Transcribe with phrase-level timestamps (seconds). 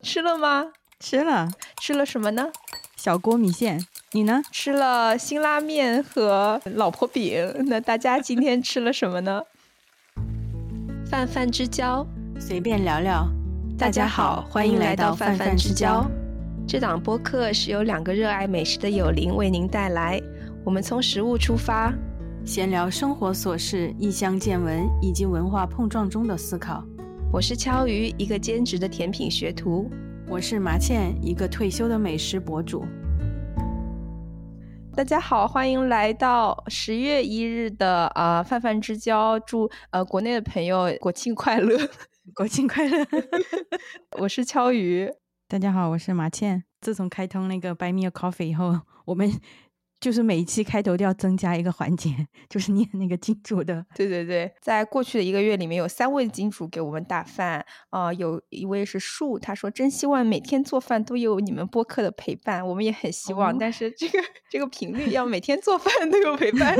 [0.00, 0.66] 吃了吗？
[1.00, 1.50] 吃了，
[1.80, 2.50] 吃了什么呢？
[2.96, 3.84] 小锅米线。
[4.12, 4.42] 你呢？
[4.52, 7.52] 吃了辛拉面和老婆饼。
[7.66, 9.42] 那大家今天吃了什么呢？
[11.10, 12.06] 泛泛之交，
[12.38, 13.28] 随便聊聊。
[13.76, 16.08] 大家好，欢迎来到泛泛之交。
[16.66, 20.20] 这档播客是由两个热爱美食的友邻为您带来。
[20.64, 21.92] 我们从食物出发，
[22.44, 26.84] 闲聊生活琐事、异乡见闻以及文化碰撞中的思考。
[27.30, 29.90] 我是敲鱼，一个兼职的甜品学徒。
[30.26, 32.86] 我是麻茜，一个退休的美食博主。
[34.96, 39.38] 大家好，欢迎来到十月一日的啊泛泛之交。
[39.40, 41.78] 祝呃国内的朋友国庆快乐，
[42.34, 43.06] 国庆快乐。
[44.20, 45.10] 我是敲鱼，
[45.46, 46.64] 大家好，我是麻茜。
[46.80, 49.30] 自从开通那个 Buy Me a Coffee 以后，我们。
[50.00, 52.14] 就是每一期开头都要增加一个环节，
[52.48, 53.84] 就是念那个金主的。
[53.94, 64.18] 对对对，在过去的一个月里面，有三位金主给我们打饭啊，有一位是树，他说真希望每天做饭都有你们播客的陪伴，我们也很希望，但是这个
[64.48, 66.76] 这个频率要每天做饭都有陪伴，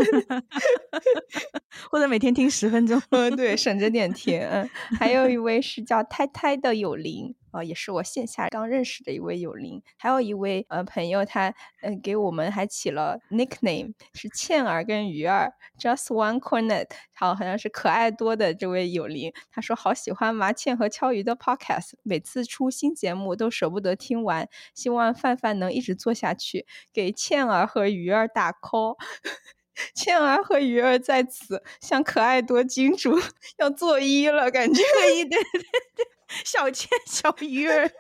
[1.91, 4.69] 或者每天听十分钟，嗯，对，省着点甜。
[4.98, 7.34] 还有一位是叫胎胎的有灵。
[7.62, 28.96] 也是我线下刚认识的一位友邻，还有一位呃朋友，他嗯给我们还起了 nickname，是倩儿跟鱼儿，just one cornet，好好像是可爱多的这位友邻，他说好喜欢麻茜和敲鱼的 podcast，每次出新节目都舍不得听完，希望范范能一直做下去，给倩儿和鱼儿打 call，
[29.94, 33.16] 倩儿和鱼儿在此向可爱多金主
[33.58, 34.82] 要做揖了，感觉。
[34.82, 36.17] 对对对对。
[36.44, 37.90] 小倩、小鱼儿，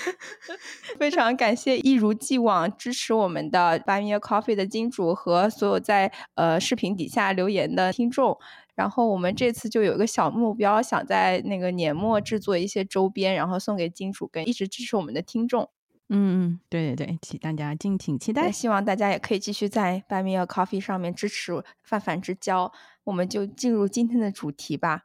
[0.98, 8.38] 非常感谢一如既往支持我们的 Buy Me a Coffee 的金主和所有在呃视频底下留言的听众。
[8.74, 15.68] 然后我们这次就有一个小目标，想在那个年末制作一些周边，然后送给金主跟一直支持我们的听众。
[16.08, 18.50] 嗯嗯，对对对，请大家敬请期待。
[18.50, 22.72] 希望大家也可以继续在 Buy Me a Coffee 上面支持泛泛之交。
[23.04, 25.02] 我们就进入今天的主题吧。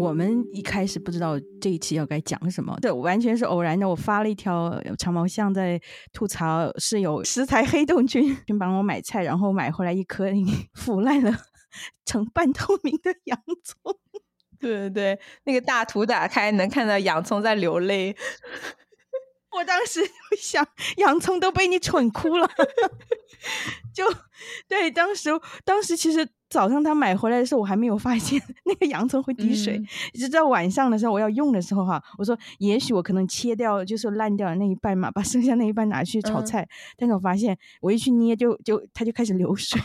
[0.00, 3.86] 我们一开始不知道这一期要该讲什么，这完全是偶然的。
[3.86, 5.78] 我发了一条长毛象在
[6.10, 10.26] 吐槽是有食材黑洞菌，就帮我买菜，然后买回来一颗
[10.72, 11.30] 腐烂了、
[12.06, 13.94] 成半透明的洋葱。
[14.58, 18.16] 对对对，那个大图打开能看到洋葱在流泪。
[19.52, 20.00] 我当时
[20.38, 20.66] 想，
[20.96, 22.48] 洋葱都被你蠢哭了。
[23.92, 24.04] 就
[24.66, 25.28] 对，当时
[25.64, 26.26] 当时其实。
[26.50, 29.80] 早上他买回来的时候，我还没有发现 那个洋葱会滴水。
[30.14, 36.68] 直到晚上的时候，我要用的时候哈，我说也许我可能切掉就是烂掉的那一半嘛，把剩下那一半拿去炒菜。
[36.96, 39.80] 但是我发现我一去捏就就它就开始流水。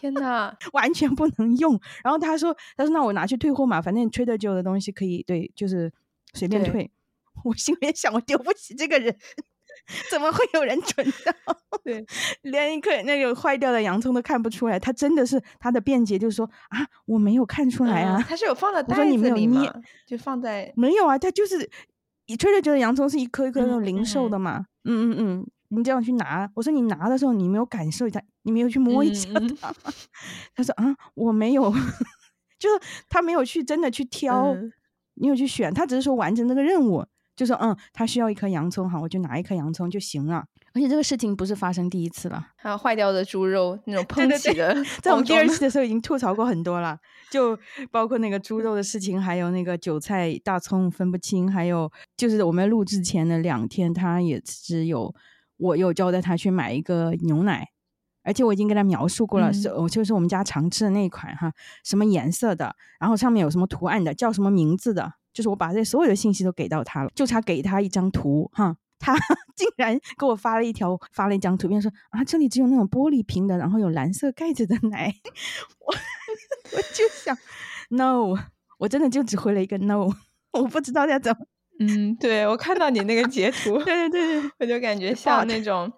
[0.00, 1.78] 天哪， 完全不能用。
[2.04, 5.92] 然后他说他说那我拿去退货嘛，反正吹的久的东西可以对，就是
[6.32, 6.88] 随便退。
[7.42, 9.16] 我心里想我丢不起这个人。
[10.10, 11.56] 怎么会有人蠢到？
[11.84, 12.04] 对，
[12.42, 14.78] 连一颗那个坏掉的洋葱都看不出来？
[14.78, 18.24] 他真的是他的辩解，就是说啊，我没有看出来啊。
[18.26, 19.70] 他是有放在袋子里吗？
[20.06, 21.68] 就放在没有啊，他就是
[22.26, 24.66] 你确实觉得洋葱是一颗一颗那种零售的嘛。
[24.84, 29.74] 嗯嗯嗯，你这样去拿，我说你拿的时候你没有感受一下，你没有去摸一下它吗？
[30.54, 31.70] 他说啊，我没有，
[32.58, 32.80] 就是
[33.10, 34.54] 他没有去真的去挑，
[35.14, 37.04] 没有去选，他只是说完成这个任务。
[37.36, 40.44] 就说嗯，他需要一颗洋葱，好，我就拿一颗洋葱就行了。
[40.72, 46.98] 而且这个事情不是发生第一次了，还有坏掉的猪肉那种 喷起的，在我们第二期的时候已经吐槽过很多了，
[47.30, 47.56] 就
[47.92, 55.14] 包括那个猪肉的事情，还有那个韭菜大葱分不清，还有就是我们录制前的两天，他也是有
[55.58, 57.68] 我有交代他去买一个牛奶，
[58.24, 61.52] 而且我已经跟他描述过了，是我就是我们家常吃的那一款哈，
[61.84, 65.12] 什么颜色的，然后上面有什么图案的，叫什么名字的。
[65.34, 69.14] 就是我把这所有的信息都给到他了，就差给他一张图哈，他
[69.56, 75.12] 竟然给我发了一条发了一张图片，说啊，这里只有那种玻璃瓶的，然后有蓝色盖子的奶，
[75.84, 75.94] 我
[76.76, 77.36] 我就想
[77.90, 78.34] ，no，
[78.78, 80.08] 我真的就只回了一个 no，
[80.52, 81.46] 我不知道要怎么，
[81.80, 85.92] 嗯，对我看到你那个截图，对对对对，我就感觉像那种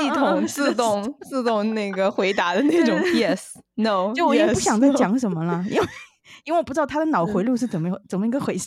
[0.00, 5.86] 系统自动自动那个回答的那种 yes no，就我也不想再讲什么了，因为。
[6.44, 8.66] 因为我不知道他的脑回路是怎么怎么一个回事，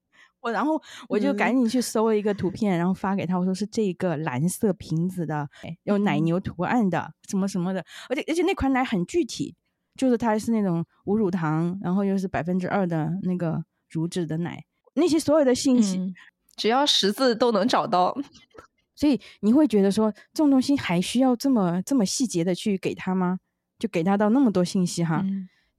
[0.40, 5.48] 我然后我就赶紧去搜了一个图片，然后发给他，我说是这个蓝色瓶子的，
[5.84, 9.54] 有奶牛图案的，什么什么的，而且而且那款奶很具体，
[9.96, 16.12] 就是它是那种无乳糖，然后又是百分之二的那个乳脂的奶，那些所有的信息，
[16.56, 18.16] 只要识字都能找到，
[18.96, 23.38] 所以你会觉得说这种东西还需要这么这么细节的去给他吗？
[23.78, 25.24] 就给他到那么多信息哈？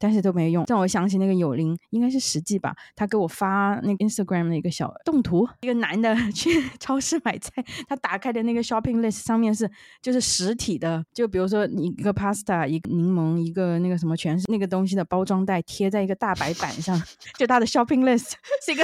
[0.03, 0.65] 但是都没用。
[0.67, 9.69] 让我想起那个有灵，应该是实际吧，他给我发那个 Instagram 的一个小动图，一个男的 去超市买菜，他打开的那个 shopping list 上面是
[10.01, 17.01] 就是实体的，就比如说一个 pasta，一个柠檬，一个那个什么，全是那个东西的包装袋贴在一个大白板上，
[17.39, 18.33] 就他的 shopping list
[18.65, 18.83] 是一个。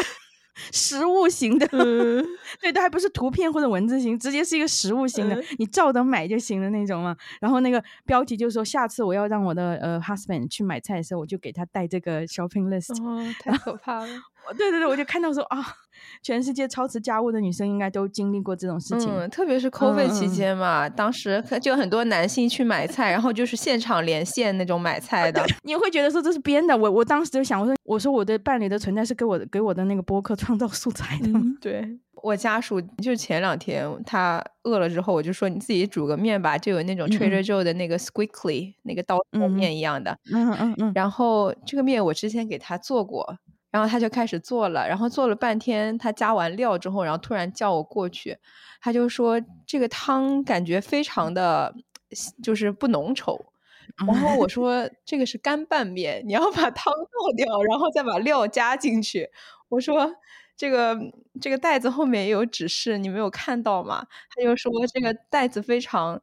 [0.72, 1.68] 实物型的，
[2.62, 7.16] 对，都还不是图片或者文字型，直接是一个实物型的，你照着买就行的那种嘛。
[7.40, 13.02] 然后那个标题就说，下次我要让我的呃 husband 去买菜的时候，我就给他带这个 shopping list。
[13.04, 14.08] 哦，太可怕了。
[14.58, 15.64] 对对对，我就看到说啊，
[16.22, 19.10] 全世界操持家务的女生应该都经历过这种事情。
[19.12, 25.46] 嗯，特别是 COVID 期间嘛，当时就很多男性去买菜，然后就是现场连线那种买菜的。
[25.64, 26.78] 你会觉得说这是编的？
[26.78, 31.30] 我我当时就想，我说我说我的伴侣的存在是给我给我的那个播客创造素材的。
[31.62, 40.18] 对我家属就前两天他饿了之后，我就说你自己煮个面吧，就有那种 Trader Joe 的那个 Squickly 那个刀削面一样的。
[40.32, 40.92] 嗯嗯嗯。
[40.94, 43.38] 然后这个面我之前给他做过。
[43.72, 48.38] 然后他就开始做了，然后做了半天，他加完料之后，然后突然叫我过去，
[48.82, 51.74] 他就说这个汤感觉非常的，
[52.44, 53.38] 就是不浓稠。
[54.08, 59.30] 然后我说这个是干拌面，你要把汤倒掉，然后再把料加进去。
[59.68, 60.10] 我说
[60.56, 60.98] 这个
[61.42, 64.06] 这个袋子后面也有指示，你没有看到吗？
[64.30, 66.22] 他就说这个袋子非常，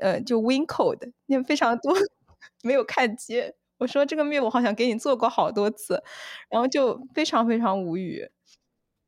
[0.00, 1.92] 呃，就 wrinkled，那非常多，
[2.62, 3.54] 没有看见。
[3.78, 6.02] 我说这个面我好像给你做过好多次，
[6.50, 8.28] 然后就非常非常无语。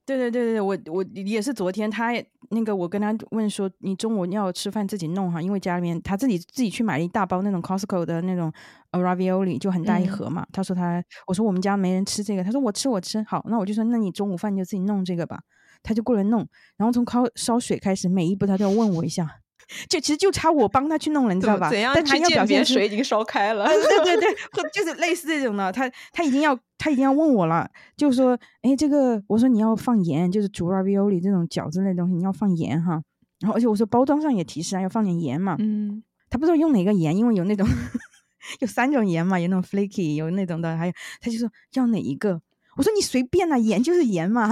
[0.07, 2.11] 对对对对，我我也是昨天他
[2.51, 8.53] 那个我跟他问说你中午要吃饭自己弄哈，因为家里面他自己自己去买了一大包那种 Costco 的那种
[8.91, 10.45] ravioli 就很大一盒嘛。
[10.53, 15.41] 他说他我说我们家没人吃这个，他说我吃我吃好，那我就说那你中午饭就自己弄这个吧。
[15.83, 16.47] 他就过来弄，
[16.77, 19.41] 然后从烧烧水开始，每一步他都要问我一下。
[19.89, 21.71] 就其实就差我帮他去弄了，你知道吧？
[21.95, 23.67] 但他要表现水已经烧开了。
[23.67, 24.37] 对对 对，
[24.73, 25.71] 就是类似这种的。
[25.73, 33.03] 他他已经要他已经要问我了，就说，哎，这个我说你要放盐，就是煮 ravioli 这种饺子类东西你要放盐哈。
[33.41, 35.57] 然后而且我说包装上也提示啊，要放点盐嘛。
[35.59, 36.03] 嗯。
[36.29, 37.67] 他不知道用哪个盐，因为有那种
[38.61, 42.41] 有三种盐嘛，有那种 flaky，有那种的，还有他就说要哪一个？
[42.77, 44.49] 我说你随便啊，盐就是盐嘛。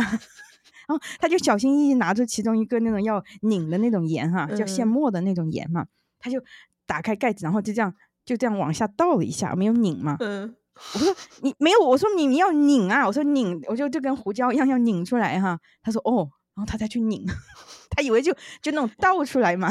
[0.89, 5.87] 然后他就小心翼翼拿出其中一个那种要拧的那种盐哈，叫现磨的那种盐嘛，
[6.19, 6.43] 他就
[6.87, 7.95] 打开盖子，然后就这样
[8.25, 10.17] 就这样往下倒了一下，没有拧嘛。
[10.21, 10.57] 嗯，
[10.95, 15.61] 我说你没有，我说你你要拧啊，我说拧，我就就跟胡椒一样要拧出来哈。
[15.83, 17.25] 他说哦，然后他再去拧，
[17.91, 18.33] 他以为就
[18.63, 19.71] 就那种倒出来嘛，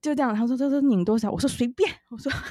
[0.00, 0.34] 就这样。
[0.34, 1.30] 他说他说拧多少？
[1.30, 2.32] 我说随便，我说。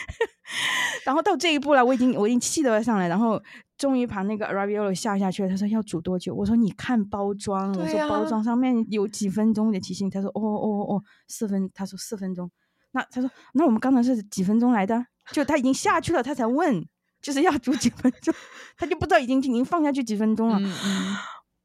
[1.04, 3.40] 然后到这一步了，我已经我已经气得要上来，然后
[3.78, 5.48] 终于把那个 ravioli 下下去了。
[5.48, 6.34] 他说要煮多久？
[6.34, 10.10] 我说你看包装，我说包装上面有几分钟的提醒。
[10.10, 11.70] 他说哦哦哦，四分。
[11.74, 12.50] 他说四分钟。
[12.92, 15.06] 那他说那我们刚才是几分钟来的？
[15.30, 16.84] 就他已经下去了，他才问，
[17.22, 18.34] 就是要煮几分钟，
[18.76, 20.58] 他就不知道已经已经放下去几分钟了。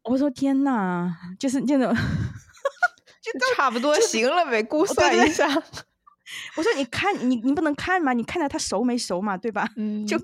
[0.04, 5.48] 我说天呐，就是这种，就差不多行了呗，估算一下。
[6.58, 8.14] 我说你看你你不能看吗？
[8.14, 9.68] 你看到他熟没熟嘛，对吧？
[9.78, 10.18] 嗯，就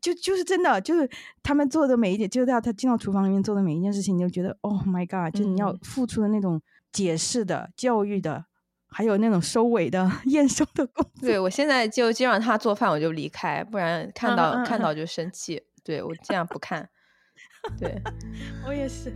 [0.00, 1.08] 就就是真的，就是
[1.42, 5.34] 他们做的每一点，就是到他进到厨房里面做的每一件事情，你就觉得 Oh my God！
[5.36, 6.60] 就你要付出的那种
[6.90, 8.46] 解释的、教育的，
[8.88, 11.28] 还有那种收尾的、 验收的工作。
[11.28, 15.62] 对我现在就经常他做饭我就离开，不然看到看到就生气。
[15.84, 16.88] 对我这样不看。
[17.78, 18.00] 对
[18.66, 19.12] 我也是。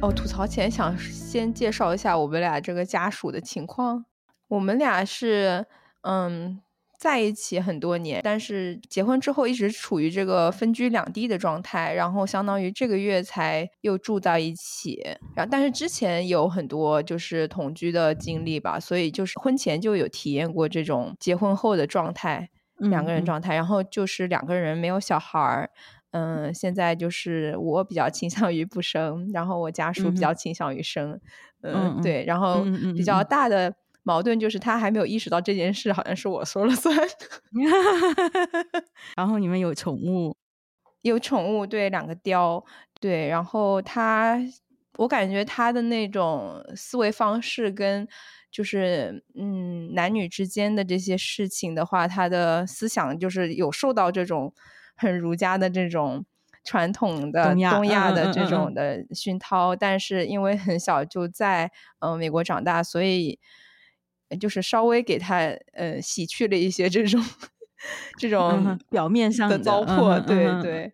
[0.00, 4.04] 哦，吐槽前想先介绍一下我们俩这个家属的情况。
[4.46, 5.66] 我们俩是
[6.02, 6.60] 嗯
[6.96, 15.02] 在一起很多年，但是结婚之后一直处于这个分居两地的状态，然后相当于这个月才又住在一起。
[15.34, 23.56] 然后但是之前有很多就是同居的经历吧，所以就是婚前就有体验过这种结婚后的状态，两个人状态。
[23.56, 25.70] 然后就是两个人没有小孩儿。
[26.12, 31.20] 嗯，现在就是我比较倾向于不生，然后我家属比较倾向于生，
[31.60, 32.64] 嗯，对，然后
[32.96, 36.96] 比较大的矛盾就是他还没有意识到这件事，好像是我说了算。
[39.14, 40.34] 然后你们有宠物？
[41.02, 42.64] 有宠物，对，两个雕，
[43.00, 44.38] 对，然后他，
[44.96, 48.08] 我感觉他的那种思维方式跟
[48.50, 54.54] 就是嗯男女之间的这些事情的话，他的思想就是有受到这种。
[54.98, 56.26] 很儒家的这种
[56.64, 63.38] 传统的东亚的这种的熏陶，但是因为很小就在嗯美国长大，所以
[64.38, 65.38] 就是稍微给他
[65.72, 67.24] 呃洗去了一些这种
[68.18, 70.20] 这种表面上的糟粕。
[70.20, 70.92] 对对，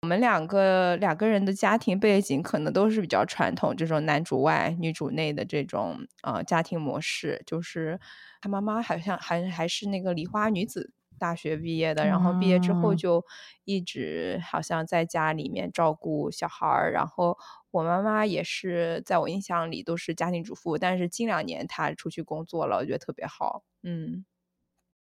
[0.00, 7.42] 我们两个两个人的家庭背景可能都是比较传统，这种男主外女主内的这种呃家庭模式。
[7.44, 8.00] 就是
[8.40, 13.24] 他妈妈好像还还是那个梨花女子大学毕业的，然后毕业之后就
[13.64, 16.92] 一直好像在家里面照顾小孩儿。
[16.92, 17.36] 然后
[17.70, 23.64] 我妈妈也是在我印象里都是家庭主妇，但是近两年她出去工作了，我觉得特别好。
[23.82, 24.24] 嗯，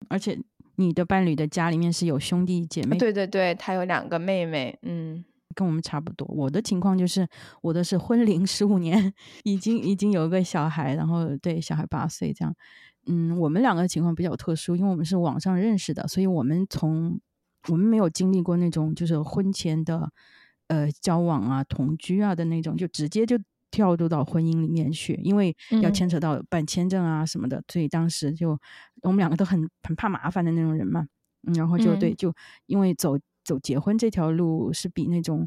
[0.09, 0.39] 而且。
[0.77, 2.97] 你的伴侣的家里面是有兄弟姐妹？
[2.97, 5.23] 对对对，他有两个妹妹，嗯，
[5.55, 6.27] 跟我们差不多。
[6.27, 7.25] 我的情况就是，
[7.61, 9.13] 我的是婚龄十五年，
[9.45, 12.53] 已经已经有一个小孩，然后对小孩八岁这样。
[13.05, 17.19] 嗯，我们两个情况比较特殊，因为我们是网上认识的，所以我们从
[17.69, 20.11] 我们没有经历过那种就是婚前的
[20.67, 23.39] 呃交往啊、同居啊的那种，就直接就。
[23.71, 28.57] 跳入到婚姻里面去，因为要牵扯到办签证啊什么的，所以当时就
[29.01, 31.05] 我们两个都很很怕麻烦的那种人嘛，
[31.53, 32.33] 然后就对，就
[32.67, 35.45] 因为走走结婚这条路是比那种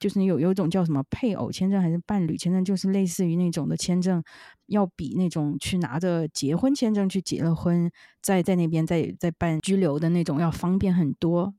[0.00, 4.20] 就是有有一种叫什么配偶签证还是伴侣签证，就是类似于那种的签证，
[4.66, 7.88] 要比那种去拿着结婚签证去结了婚，
[8.22, 11.54] 在在那边再再办居留的那种要方便很多，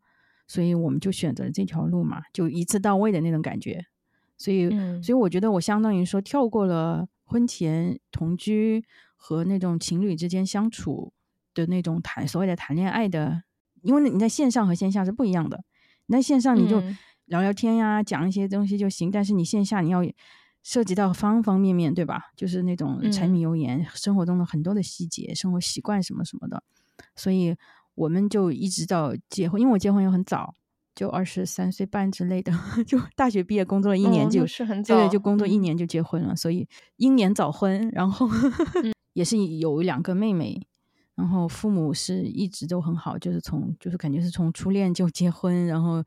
[0.48, 3.86] 所以我们就选择了这条路嘛，就一次到位的那种感觉。
[4.38, 4.72] 所以，
[5.04, 8.84] 所以我觉得我相当于说跳过了婚前同居
[9.16, 11.14] 和那种情侣之间相处
[11.54, 13.44] 的那种谈所谓的谈恋爱的，
[13.84, 15.64] 因为你在线上和线下是不一样的。
[16.08, 16.82] 你在线上你就
[17.26, 20.02] 聊聊天呀，讲一些东西就行，但是你线下你要
[20.64, 22.32] 涉及到方方面面，对吧？
[22.36, 26.64] 就是那种柴米油盐生活中的很多的细节、生活习惯什么什么的。
[27.16, 27.56] 所以
[27.96, 30.54] 我们就一直到结婚，因为我结婚又很早。
[30.94, 32.52] 就二十三岁半之类的，
[32.86, 37.90] 就大学毕业工作了一年就，是很早，对，就工作一年就结婚了，所以英年早婚。
[37.94, 38.28] 然后
[39.14, 40.62] 也是有两个妹妹，
[41.16, 46.04] 然后父母是一直都很好，就是从就是感觉是从初恋就结婚，然后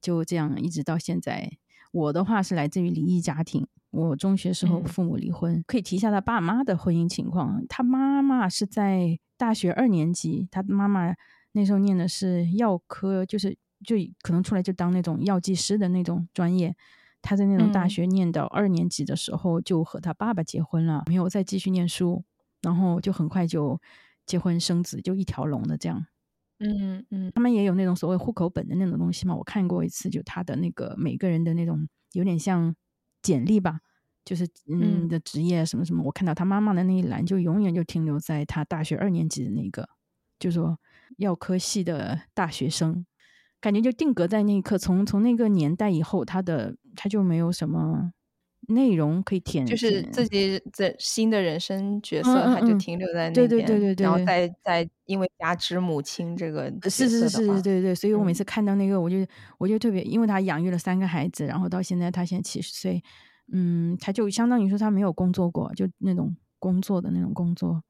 [0.00, 1.50] 就这样一直到现在。
[1.92, 7.64] 我的话是来自于离异家庭，我中学时候父母离婚，可以提一下他爸妈的婚姻情况。
[7.68, 11.14] 他妈妈是在大学二年级，他妈妈
[11.52, 13.56] 那时候念的是药科，就是。
[13.82, 16.76] 就可能出来就当那种药剂师的那种专业，
[17.22, 22.22] 他在那种大学念到二年级的时候就和他爸爸结婚了，没有再继续念书，
[22.60, 23.80] 然后就很快就
[24.26, 26.04] 结婚生子，就一条龙的这样。
[26.62, 32.74] 嗯嗯，他们也有那种所谓户口本的那种东西嘛，我看过一次，就他的那个每个人的那种有点像
[33.22, 33.80] 简历吧，
[34.26, 39.88] 就是嗯的职业什么什么，我看到他妈妈的那一栏就永远就停留在他大学二年级的那个，
[40.38, 40.78] 就说
[41.16, 43.06] 药科系的大学生。
[43.62, 48.10] 感觉就定格在那一刻，从从那个年代以后，他的他就没有什么
[48.70, 58.40] 内容可以填，就是自己的新的人生角色，他就停留在那边，对对对对对，然后再再因为加之母亲这个是是是是，对对，所以我每次。
[58.50, 59.16] 看到那个，我就
[59.58, 63.00] 我就特别，因为他养育了三个孩子，然后到现在他现在七十岁，
[63.52, 67.84] 嗯，他就相当于说他没有工作过，就那种工作的那种工作，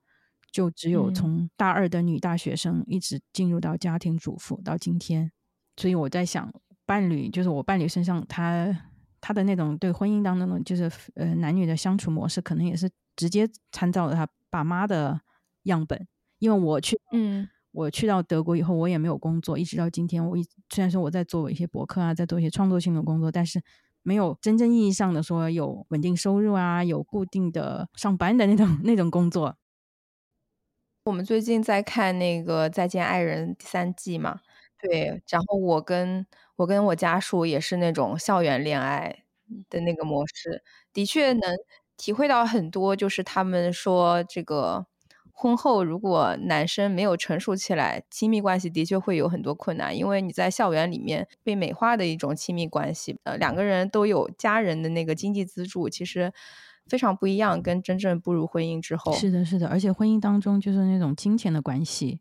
[0.53, 5.33] 就只有从大二的女大学生一直进入到家庭主妇到今天。
[5.77, 6.53] 所以我在想，
[6.85, 8.90] 伴侣就是我伴侣身上，他
[9.21, 15.21] 他的那种对婚姻当中的，就是呃男女的相处模式，可能也是直接参照了他爸妈的
[15.65, 16.07] 样本。
[16.39, 23.61] 因为我去，嗯，我去到德国以后，我也没有工作，一直到今天，我一虽然说我在做一些博客啊，在做一些创作性的工作，但是
[24.03, 29.57] 没有真正意义上的说有稳定收入啊，有固定的上班的那种那种工作。
[31.05, 34.41] 我们最近在看那个《再见爱人》第三季嘛。
[34.79, 36.27] 对，然后我跟
[36.61, 39.25] 我跟我家属也是那种校园恋爱
[39.71, 40.63] 的那个模式，
[40.93, 41.57] 的确能
[41.97, 42.95] 体会到很多。
[42.95, 44.85] 就是他们说，这个
[45.33, 49.97] 婚后如果男生没有成熟起来，亲密关系的确会有很多困难。
[49.97, 56.31] 因为你在校园里面被美化的一种亲密关系，呃，两个人都有家人的那个经济资助，其实
[56.87, 57.63] 非常不一样。
[57.63, 62.21] 跟真正步入婚姻之后，是的，是的，而且婚姻当中就是那种金钱的关系，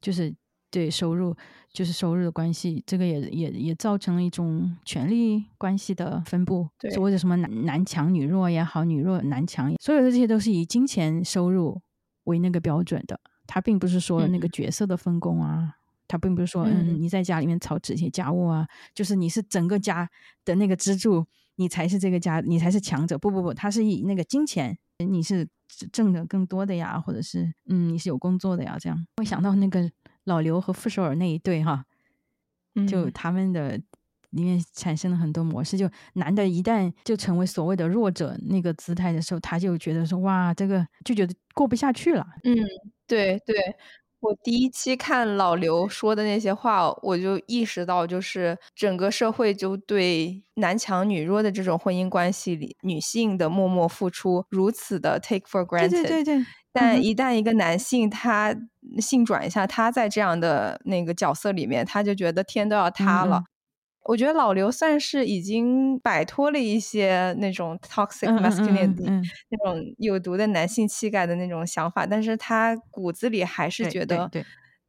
[0.00, 0.32] 就是
[0.70, 1.36] 对收入。
[1.72, 11.80] 就是收入的关系，这个也也也造成了一种权力关系的分布，所谓的什么男男强女弱也好，女弱男强，所有的这些都是以金钱收入
[12.24, 13.20] 为那个标准的。
[13.46, 15.76] 他并不是说那个角色的分工啊，
[16.08, 20.10] 他并不是说嗯你在家里面操持一些家务啊，就是你是整个家
[20.44, 21.24] 的那个支柱，
[21.54, 23.16] 你才是这个家，你才是强者。
[23.16, 25.48] 不不不，他是以那个金钱，你是
[25.92, 29.88] 挣的更多的呀，或者是嗯你是有工作的呀，这样会想到那个。
[30.30, 31.84] 老刘和傅首尔那一对哈，
[32.88, 33.76] 就他们的
[34.30, 35.76] 里面产生了很多模式。
[35.76, 42.24] 就男的一旦就成为所谓的弱者那个姿态的时候，他就觉得说哇，这个就觉得过不下去了。
[42.44, 42.56] 嗯，
[43.08, 43.56] 对对，
[44.20, 55.90] 我第一期看老刘说的那些话，我就意识到，就是整个社会就对男强女弱的这种婚姻关系里，女性的默默付出如此的 take for granted。
[55.90, 56.46] 对对对对。
[56.72, 58.54] 但一旦一个男性他
[59.00, 63.42] 性转一下，他在这样的那个角色里面，他就觉得天都要塌了。
[64.04, 69.04] 我觉得老刘算是已经摆脱了一些那种 toxic masculinity
[69.50, 74.30] 那种有毒的男性气概的那种想法，但是他骨子里还是觉得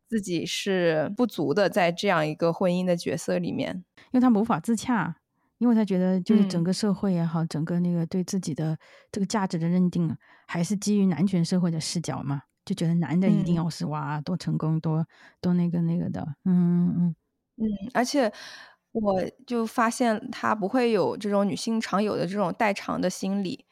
[0.07, 5.15] 自己是不足的，在这样一个婚姻的角色里面，因为他无法自洽，
[5.57, 8.77] 因为他觉得就是整个社会也好，整个那个对自己的
[9.11, 10.15] 这个价值的认定，
[10.47, 15.05] 还是基于男权社会的视角嘛，就觉得男的一定要是哇多成功多
[15.41, 17.15] 多那个那个的，嗯嗯嗯。
[17.57, 18.31] 嗯，而且。
[18.91, 23.65] 我就发现他不会有这种女性常有的这种代偿的心理，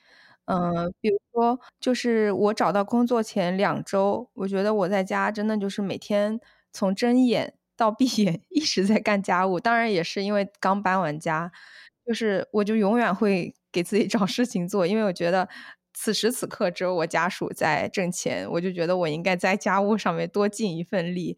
[0.45, 6.39] 嗯，比如说，就是我找到工作前两周，我觉得我在家真的就是每天
[6.71, 11.51] 从睁眼到闭眼 一直在干家务，当然也是因为刚搬完家，
[12.05, 15.49] 就是我就永远会给自己找事情做，因为我觉得
[15.93, 21.37] 此时此刻只有我家属在挣钱，我就觉得我应该在家务上面多尽一份力。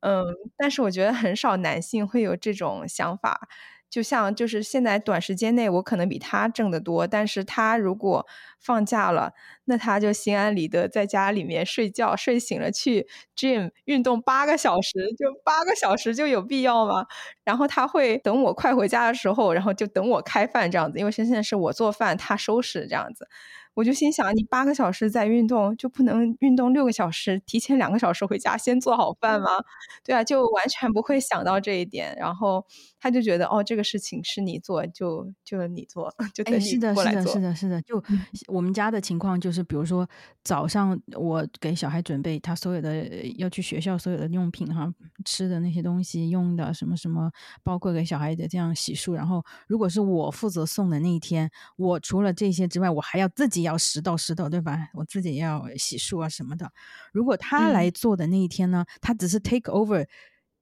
[0.00, 0.24] 嗯，
[0.56, 3.48] 但是我觉得很少男性会有这种想法，
[3.90, 8.26] 就像就是现在短时间内我可能比他挣得多，但是他如果
[8.60, 9.32] 放假了，
[9.64, 17.06] 那他就心安理得在家里面睡觉，睡醒了去 gym 运动八个小时，就八个小时就有必要吗？
[17.44, 23.28] 然后他会等我快回家的时候，然后就等我开饭这样子，因为现在是我做饭，他收拾这样子。
[23.74, 29.48] 我就心想，你八个小时在运动，就不能运动六个小时，提前两个小时回家，先做好饭吗？
[30.04, 32.14] 对啊，就完全不会想到这一点。
[32.18, 32.64] 然后
[33.00, 37.32] 他就觉得，哦，这个事情是你做，就就你做，就等你过来做。
[37.32, 37.82] 是的，是的，是的，是的。
[37.82, 38.02] 就
[38.48, 40.08] 我们家的情况就是，比如说
[40.42, 43.06] 早上我给小孩准备他所有的
[43.38, 44.92] 要去学校所有的用品哈，
[45.24, 47.30] 吃的那些东西用的什么什么，
[47.62, 49.12] 包括给小孩的这样洗漱。
[49.12, 53.60] 然后如果是我负责送的那一天，我除了这些之外，我还要自己。
[53.60, 54.88] 要拾到拾到，对吧？
[54.94, 56.72] 我自己要洗漱啊什么的。
[57.12, 60.06] 如果他来做的那一天呢，他只是 take over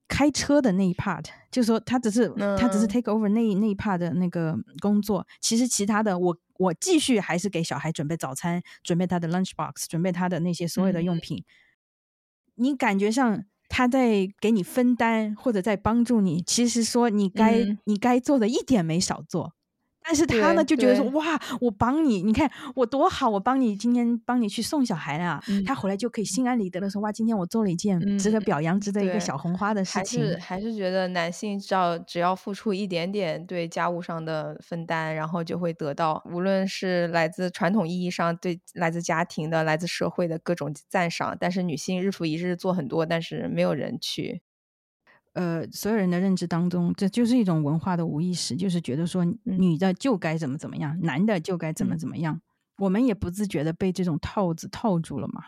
[0.09, 5.25] 开车的那一 part，就是说他只是他只是 take over 那那一 part 的那个工作。
[5.39, 11.45] 其实其他的，我我继续还是给小孩准备早餐，准备他的 lunch box，准备他的那些所有的用品。
[12.55, 19.53] 你感觉上他在给你分担，或者在帮助你，其实说你该你该做的一点没少做。
[20.09, 30.19] 但是他呢就觉得说哇，我帮你，你看我多好，我帮你今天帮你去送小孩了，他回来就可以心安理得的说哇，今天我做了一件值得表扬、值得一个小红花的事情。
[30.19, 41.37] 还是还是觉得男性只要只要付出一点点对家务上的分担，然后就会得到无论是来自传统意义上对来自家庭的、来自社会的各种赞赏。
[41.39, 44.41] 但是女性日复一日做很多，但是没有人去。
[45.33, 52.41] 呃，所有人的认知当中，这就是一种文化的无意识，就是觉得说女的就该怎么怎么样，男的就该怎么怎么样。
[52.79, 55.43] 我们也不自觉的被这种套子套住了嘛。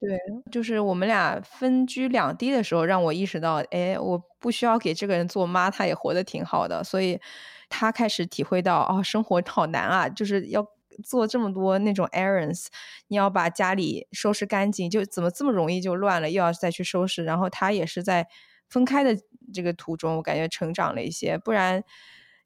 [0.00, 0.18] 对，
[0.50, 6.82] 就是我们俩分居两地的时候，让我意识到，哎，我不需要给这个人做妈，他也活得挺好的。
[6.82, 7.20] 所以
[7.68, 10.66] 他开始体会到，哦，生活好难啊，就是要
[11.04, 12.66] 做这么多那种 errands，
[13.08, 17.22] 你要把家里收拾干净，就怎么这么容易就乱了，又要再去收拾。
[17.24, 18.26] 然后他也是在。
[18.70, 19.14] 分开的
[19.52, 21.82] 这个途中，我感觉成长了一些，不然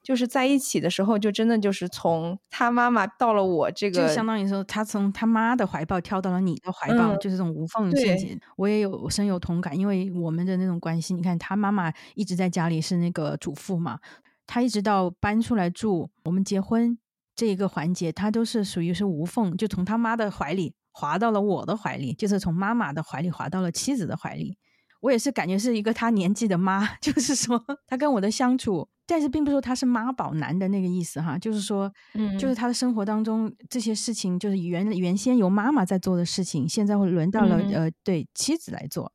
[0.02, 8.38] 就是在一起的时候，就真的就是从他妈妈到了我这个，就相当于说他从他妈的怀抱跳到了你的怀抱，就是这种无缝衔接。
[8.56, 13.98] 我也有深有同感，因为我们的那种关系，你看他妈妈一直在家里是那个主妇嘛，
[14.46, 16.98] 他一直到搬出来住，我们结婚
[17.34, 24.56] 这一个环节，他都是属于是无缝，就从他妈的怀里滑到了我的怀里，就是从妈妈的怀里滑到了妻子的怀里。
[25.04, 39.12] 我也是感觉是一个他年纪的妈， 就是说他跟我的相处，但是并不是说他是妈宝男的那个意思哈，就是说，嗯，就是他的生活当中这些事情，就是原原先由妈妈在做的事情，现在会轮到了呃对妻子来做，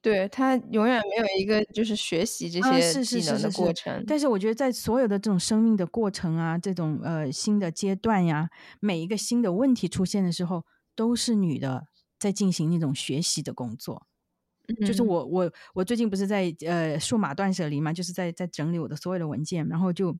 [0.00, 4.04] 对他永远没有一个就是学习这些技能的过程。
[4.06, 14.06] 但是我觉得在所有的这种生命的过程啊，这种呃新的阶段呀，每一个新的问题出现的时候，都是女的在进行那种学习的工作。
[14.84, 20.16] 就是我我我最近不是在呃数码断舍离嘛，就是在在整理我的所有的文件，然后就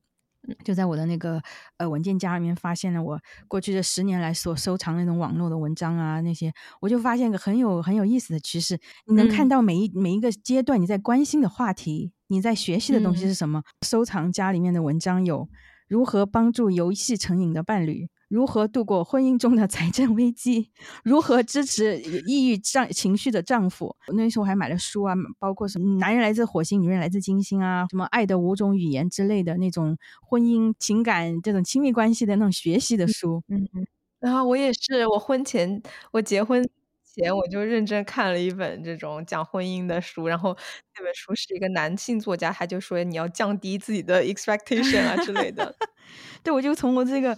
[0.63, 1.41] 就在我的那个
[1.77, 13.61] 呃文件夹里面发现了我过去这十年来所收藏那种网络的文章啊那些，我就发现个很有很有意思的趋势，你能看到每一每一个阶段你在关心的话题，你在学习的东西是什么？
[13.85, 15.47] 收藏夹里面的文章有
[15.87, 18.09] 如何帮助游戏成瘾的伴侣。
[18.31, 20.71] 如何度过婚姻中的财政危机，
[21.03, 23.93] 如何支持抑郁丈情绪的丈夫。
[24.15, 33.43] 那时候还买了书啊，包括什么“男人来自火星，女人来自金星”啊，什么“爱的五种语言”之类的那种婚姻情感这种亲密关系的那种学习的书。
[33.49, 33.85] 嗯嗯。
[34.21, 36.67] 然后我也是，我婚前我结婚。
[37.13, 40.55] 前我就认真看了一本这种讲婚姻的书，然后
[40.97, 45.75] 那本书是一个男性作家，他就说你要降低自己的 expectation 啊之类的。
[46.41, 47.37] 对，我就从我这个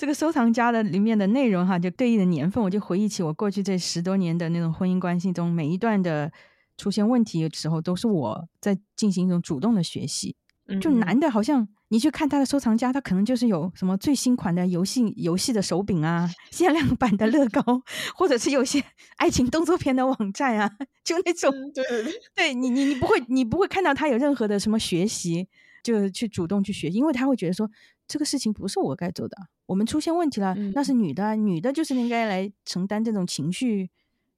[0.00, 6.32] 这个收藏家的里面的内容哈，就对应的年份，我就回忆起我过去这十多年的那种婚姻关系中，每一段的
[6.78, 10.34] 出现问题的时候，都是我在进行一种主动的学习。
[10.80, 17.62] 就男的，好像你去看他的收藏家，他可能就是有什么最新款的游戏游戏的手柄啊，限量版的乐高，
[18.16, 18.82] 或者是有些
[19.18, 20.70] 爱情动作片的网站啊，
[21.04, 21.52] 就那种。
[21.74, 25.46] 对对对，对你你你不会你不会看到他有任何的什么学习，
[25.82, 27.70] 就去主动去学，因为他会觉得说
[28.06, 33.90] 这个事情不是我该做的，我们出现问题了，那是女的，女的就是应该来承担这种情绪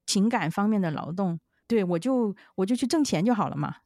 [0.06, 3.76] 情感方面的劳动，对我就我就去挣钱就好了嘛。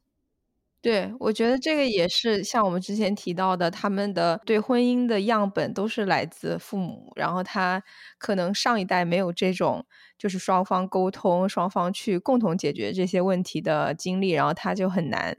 [0.79, 7.83] 对，我觉得这个也是像我们之前提到的，他们的对婚姻的样本都是来自父母，然后他
[8.19, 9.85] 可能上一代没有这种
[10.17, 15.37] 就是双方沟通、双方去共同解决这些问题的经历，然后他就很难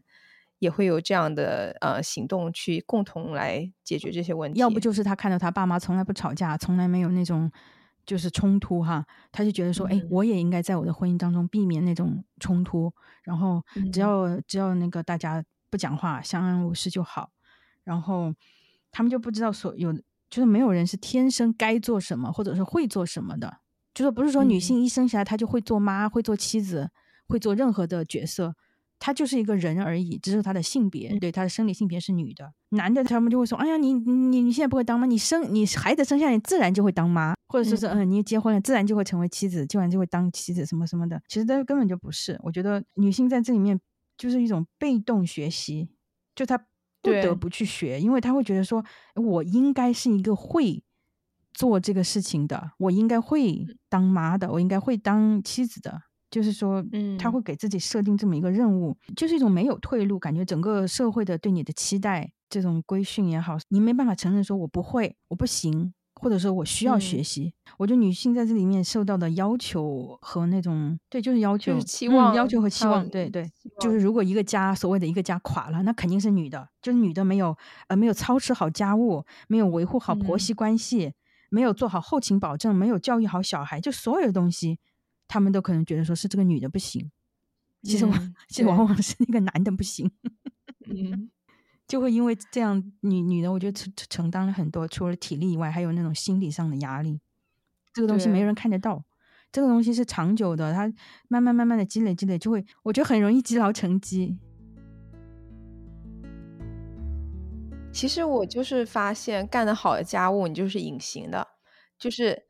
[0.58, 4.58] 也会有这样的呃行动去共同来解决这些问题。
[4.58, 7.50] 要不就是他看到他爸妈从来不吵架，从来没有那种
[8.04, 12.92] 就是冲突哈，他就觉得说，哎，我也应该在我的婚姻当中避免那种冲突。
[13.22, 17.30] 然后只要只要那个大家不讲话，相安无事就好。
[17.84, 18.34] 然后
[18.90, 23.58] 他们就不知道所有，就是没有人是天生该做什么，或者是会做什么的。
[23.94, 26.90] 就是不是说女性一生下来她就会做妈，会做妻子，
[27.26, 28.54] 会做任何的角色。
[28.98, 32.52] 她就是一个人而已，只是她的性别，对她的生理性别是女的。
[32.70, 41.22] 男的他们就会说：“哎呀，你你你现在不会当妈，你生你孩子生下来自然就会当妈，或者说是嗯，你结婚了自然就会成为妻子，自然就会当妻子什么什么的。
[41.28, 42.38] 其实这根本就不是。
[42.42, 43.80] 我觉得女性在这里面
[44.16, 45.88] 就是一种被动学习，
[46.34, 46.58] 就她
[47.00, 48.84] 不得不去学，因为她会觉得说，
[49.14, 50.82] 我应该是一个会
[51.54, 67.54] 做这个事情的，我应该会当妈的，我应该会当妻子的。”就是说，嗯，他会给自己设定这么一个任务，就是一种没有退路，感觉整个社会的对你的期待，这种规训也好，你没办法承认说我不会，我不行，或者说我需要学习。
[67.78, 81.12] 我觉得女性在这里面受到的要求和那种，对，就是要求、就是期望、要求和期望，对对，就是如果一个家所谓的一个家垮了，那肯定是女的，就是女的没有呃没有操持好家务，没有维护好婆媳关系，
[81.48, 84.78] 没有做好后勤保证，没有教育好小孩，就所有的东西。
[85.28, 87.10] 他们都可能觉得说是这个女的不行，
[87.82, 90.10] 其实往其实往往是那个男的不行，
[90.86, 91.30] 嗯，
[91.86, 97.20] 就会因为这样女女的，我觉得承承担了很多，除了体力以外，还有那种心理上的压力。
[97.92, 99.04] 这个东西没人看得到，
[99.52, 100.92] 这个东西是长久的，它
[101.28, 104.38] 慢慢慢慢的积累积累，就会我觉得很容易积劳成疾。
[107.92, 111.46] 其实我就是发现，干得好的家务，你就是隐形的，
[111.98, 112.47] 就是。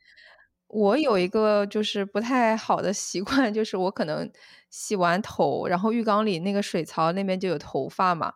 [0.68, 4.30] 我有一个就是不太好的习惯，就是我可能
[4.70, 8.32] 洗完头，然后浴缸里那个水槽那边就有头发嘛。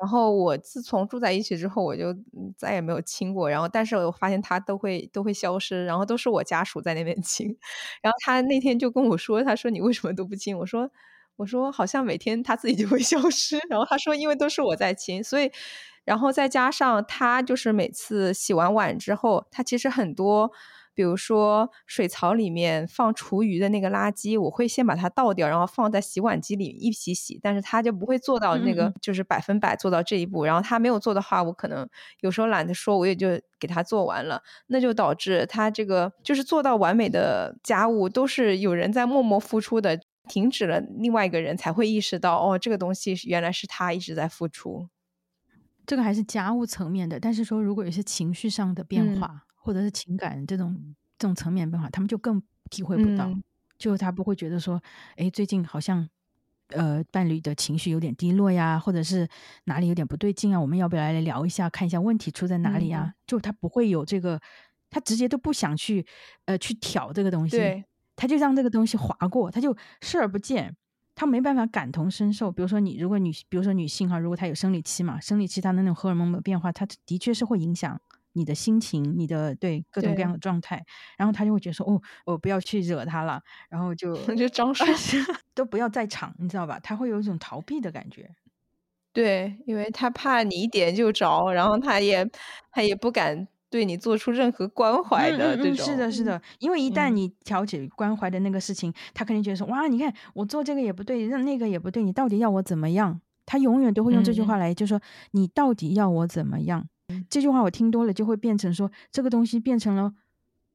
[0.00, 2.14] 然后我自从住在一起之后，我就
[2.56, 3.48] 再也没有清过。
[3.50, 7.46] 然后，但是我发现它都会都会消失，然后都是我家属在那边清。
[8.02, 10.90] 然后他那天就跟我说：“他说你为什么都不清？”我说
[11.36, 15.50] ：“我说好像每天他自己就会消失。”然后他说：“因为都是我在清，所以，
[16.04, 20.52] 然后再加上他就是每次洗完碗之后，他其实很多。”
[20.94, 27.38] 比如说水槽里面放厨余的那个垃圾，我会先把它倒掉，然后放在洗碗机里一起洗。
[27.42, 30.44] 但是他就不会做到那个，就是百分百做到这一步。
[30.44, 31.88] 然后他没有做的话，我可能
[32.20, 33.28] 有时候懒得说，我也就
[33.58, 34.40] 给他做完了。
[34.68, 44.88] 那就导致他这个就是做到完美的家务都是有人在默默付出的，停止了，另外一个人才会意识到，哦，这个东西原来是他一直在付出。
[45.84, 49.42] 这个还是家务层面的，但是说如果有些情绪上的变化。
[49.64, 53.34] 或者是情感这种这种层面变化，他们就更体会不到，
[53.78, 54.80] 就他不会觉得说，
[55.16, 56.06] 哎，最近好像
[56.68, 59.26] 呃伴侣的情绪有点低落呀，或者是
[59.64, 63.14] 哪里有点不对劲啊，我们要不要来聊一下，看一下问题出在哪里啊？
[63.26, 64.38] 就他不会有这个，
[64.90, 66.06] 他直接都不想去
[66.44, 67.56] 呃去挑这个东西，
[68.16, 70.76] 他就让这个东西划过，他就视而不见，
[71.14, 72.52] 他没办法感同身受。
[72.52, 78.00] 比如说你，如果女，比如说女性哈，如果她有生理期嘛，生理期她的那种荷尔蒙的变化，她的确是会影响。
[78.34, 80.84] 你的心情，你的对各种各样的状态，
[81.16, 84.86] 然后他就会觉得说，哦，我不要去惹他了，然后就 就装睡，
[85.54, 86.78] 都不要在场，你知道吧？
[86.80, 88.30] 他会有一种逃避的感觉。
[89.12, 92.28] 对，因为他怕你一点就着，然后他也
[92.72, 95.86] 他也不敢对你做出任何关怀的这种。
[95.86, 103.20] 是的，是的，因为一旦你挑起关怀的那个事情，他肯定觉得说，哇，你看我做这个也不对，那那个也不对，你到底要我怎么样？
[103.46, 105.00] 他永远都会用这句话来，就说
[105.32, 106.88] 你到底要我怎么样？
[107.28, 110.14] 这句话我听多了，就会变成说这个东西变成了，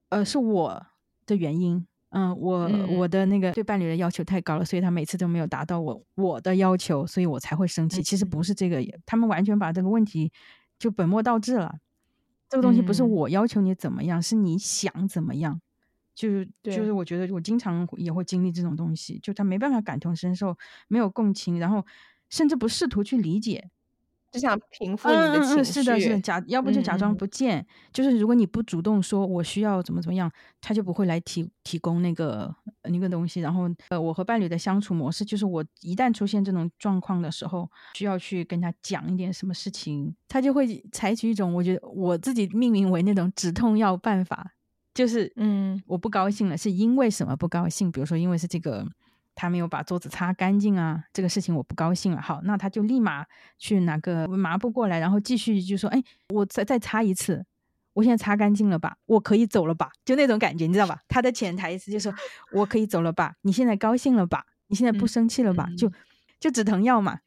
[0.09, 0.85] 呃，是我
[1.25, 1.85] 的原因。
[2.11, 8.01] 嗯，我我的那个对伴侣的要求太高了，所以他每次都没有达到我我的要求，所以我才会生气。
[8.01, 10.31] 其实不是这个，他们完全把这个问题
[10.79, 11.77] 就本末倒置了。
[12.49, 15.61] 这个东西不是我要求你怎么样，是你想怎么样。
[16.15, 21.85] 就是就是我觉得我经常也会经历这种东西，就他没办法感同身受，没有共情，然后
[22.27, 23.69] 甚至不试图去理解。
[24.31, 33.41] 只想平复你的情绪，是的，是的，假要不就假装不见，就是如果你不主动说我需要怎么怎么样，他就不会来提提供那个那个东西。
[33.41, 44.53] 然后，呃，我和伴侣的相处模式就是，我一旦出现这种状况的时候，需要去跟他讲一点什么事情，他就会采取一种我觉得我自己命名为那种止痛药办法，
[44.93, 47.91] 就是嗯，我不高兴了，是因为什么不高兴？
[47.91, 48.87] 比如说，因为是这个。
[49.39, 52.21] 他没有把桌子擦干净啊，这个事情我不高兴了。
[52.21, 53.25] 好，那他就立马
[53.57, 57.45] 去拿个抹布过来，然后继续就说：“哎，我再再擦一次，
[57.93, 58.97] 我现在擦干净了吧？
[59.05, 60.99] 我可以走了吧？”就那种感觉，你知道吧？
[61.07, 62.13] 他的潜台词就是
[62.51, 63.35] “我可以走了吧？
[63.43, 64.43] 你现在高兴了吧？
[64.67, 65.89] 你现在不生气了吧？”就
[66.37, 67.19] 就止疼药嘛。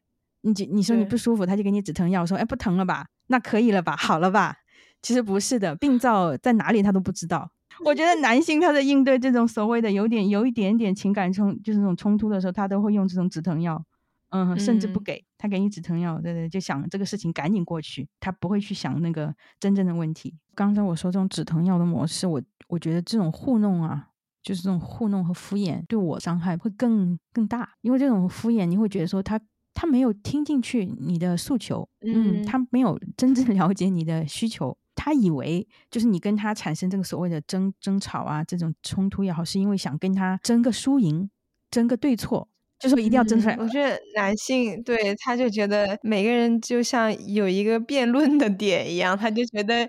[0.43, 3.07] 你就你说你不舒服，他就给你止疼药，说：“哎，不疼了吧？
[3.29, 3.97] 那可以了吧？
[3.97, 4.59] 好了吧？”
[5.01, 7.51] 其实不是的，病灶在哪里他都不知道。
[7.85, 13.83] 我觉得男性他在应对这种所谓的有点有一点点情感冲，就是那种冲突的时候，他都会用这种止疼药，
[14.31, 20.35] 嗯，甚至不给他给你止疼药，对对，就想这个事情赶紧过去，他不会去想那个真正的问题。
[20.55, 24.09] 刚才我说这种止疼药的模式，我我觉得这种糊弄啊，
[24.43, 29.41] 就是这种糊弄和敷衍，对我伤害会更更大，因为这种敷衍你会觉得说他
[29.75, 34.77] 他没有听进去你的诉求，嗯，他没有真正 了解你的需求。
[35.05, 41.29] 他以为就是你跟他产生这个所谓的争争吵啊，这种冲突也好，是因为想跟他争个输赢，
[41.73, 43.57] 争个对错，就是一定要争出来。
[43.57, 49.89] 我觉得男性对他就觉得每个人就像有一个辩论的点一样，他就觉得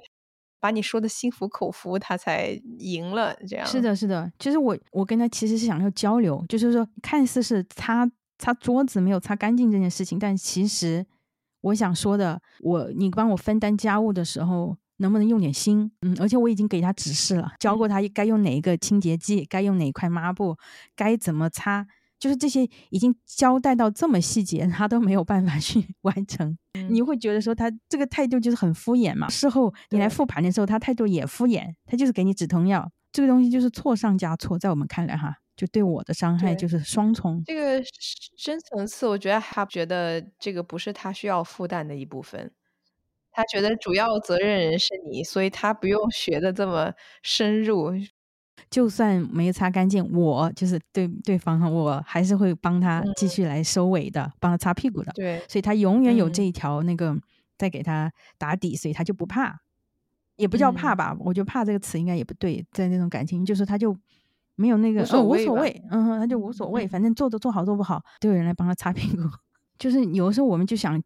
[0.60, 3.36] 把你说的心服口服，他才赢了。
[3.47, 4.32] 这样是的，是的。
[4.39, 11.06] 其实我我跟他其实是想要交流，就是说看似是擦擦桌子没有擦干净这件事情，但其实
[11.62, 14.76] 我想说的，我你帮我分担家务的时候。
[14.97, 15.91] 能不能用点心？
[16.01, 20.58] 嗯，而且我已经给他指示了，教过他该用哪一个清洁剂，该用哪一块抹布，
[20.95, 21.86] 该怎么擦，
[22.19, 26.58] 就是这些已经交代到这么细节，他都没有办法 去完成。
[26.89, 29.29] 你会觉得说他这个态度就是很敷衍嘛？
[29.29, 37.43] 事后你来复盘的时候，他态度也敷衍，他就是给你止痛药，这个东西就是错上加错，在我们看来哈，就对我的伤害就是双重。
[37.45, 37.84] 这个
[38.38, 42.51] 深层次，我觉得他觉得这个不是他需要负担的一部分。
[43.33, 47.91] 他觉得主要责任人是你，所以他不用学的这么深入。
[48.69, 55.11] 就算没擦干净，我就是对对方哈，我还是会帮他继续来收尾的，帮他擦屁股的。
[55.13, 57.15] 对，所以他永远有这一条那个
[57.57, 59.59] 在给他打底，所以他就不怕，
[60.37, 61.15] 也不叫怕吧？
[61.19, 63.95] 我觉得怕这个词应该也不对，在那种感情，就是他就
[64.55, 69.21] 没有那个哦无所谓，嗯哼，他就无所谓，反正做都做好做不好，都有人来帮他擦屁股。
[69.83, 70.97] 就是有的时候我们就想，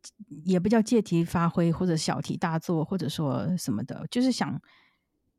[0.45, 4.61] 也不叫借题发挥或者小题大做，或者说什么的，就是想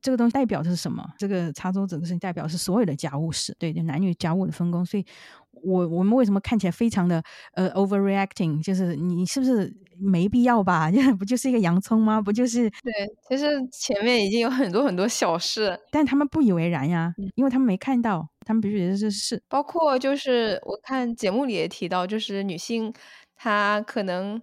[0.02, 1.08] 这个东西代表的是什么？
[1.16, 4.84] 这个插桌子的事情代表是所有的家务事，对，就男女家务的分工。
[4.84, 5.06] 所以，
[5.52, 7.22] 我我们为什么看起来非常的
[7.52, 8.60] 呃 overreacting？
[8.60, 10.90] 就是你是不是没必要吧？
[11.16, 12.20] 不就是一个洋葱吗？
[12.20, 12.92] 不就是对？
[13.28, 18.28] 其实前面已经有很多很多小事，但他们不以为然呀，因为他们没看到。
[18.46, 22.90] 他们必须觉得这是，包括就是我看节目里也提到，就是女性
[23.38, 24.42] 她可能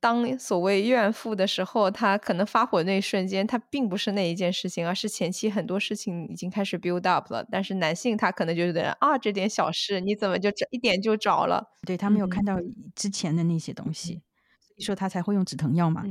[0.00, 7.44] 当所谓怨妇的时候，他可能发火那一瞬间，他并不是那一件事情，而是前期很多事情已经开始 build up 了。
[7.50, 11.64] 但是男性他可能就觉得啊，这点小事你怎么就一点就着了？
[11.84, 12.56] 对他没有看到
[12.94, 14.22] 之前的那些东西，
[14.60, 16.04] 所以说他才会用止疼药嘛。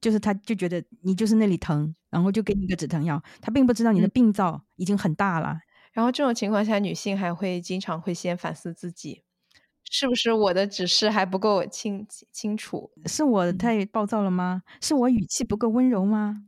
[0.00, 5.58] 就是他就觉得你就是那里疼，然后就给你一个止疼药，他并不知道你的病灶已经很大了。
[5.92, 9.22] 然后这种情况下，女性还会经常会先反思自己，
[9.90, 12.90] 是不是我的指示还不够清清楚？
[13.06, 14.62] 是我太暴躁了吗？
[14.80, 16.42] 是我语气不够温柔吗？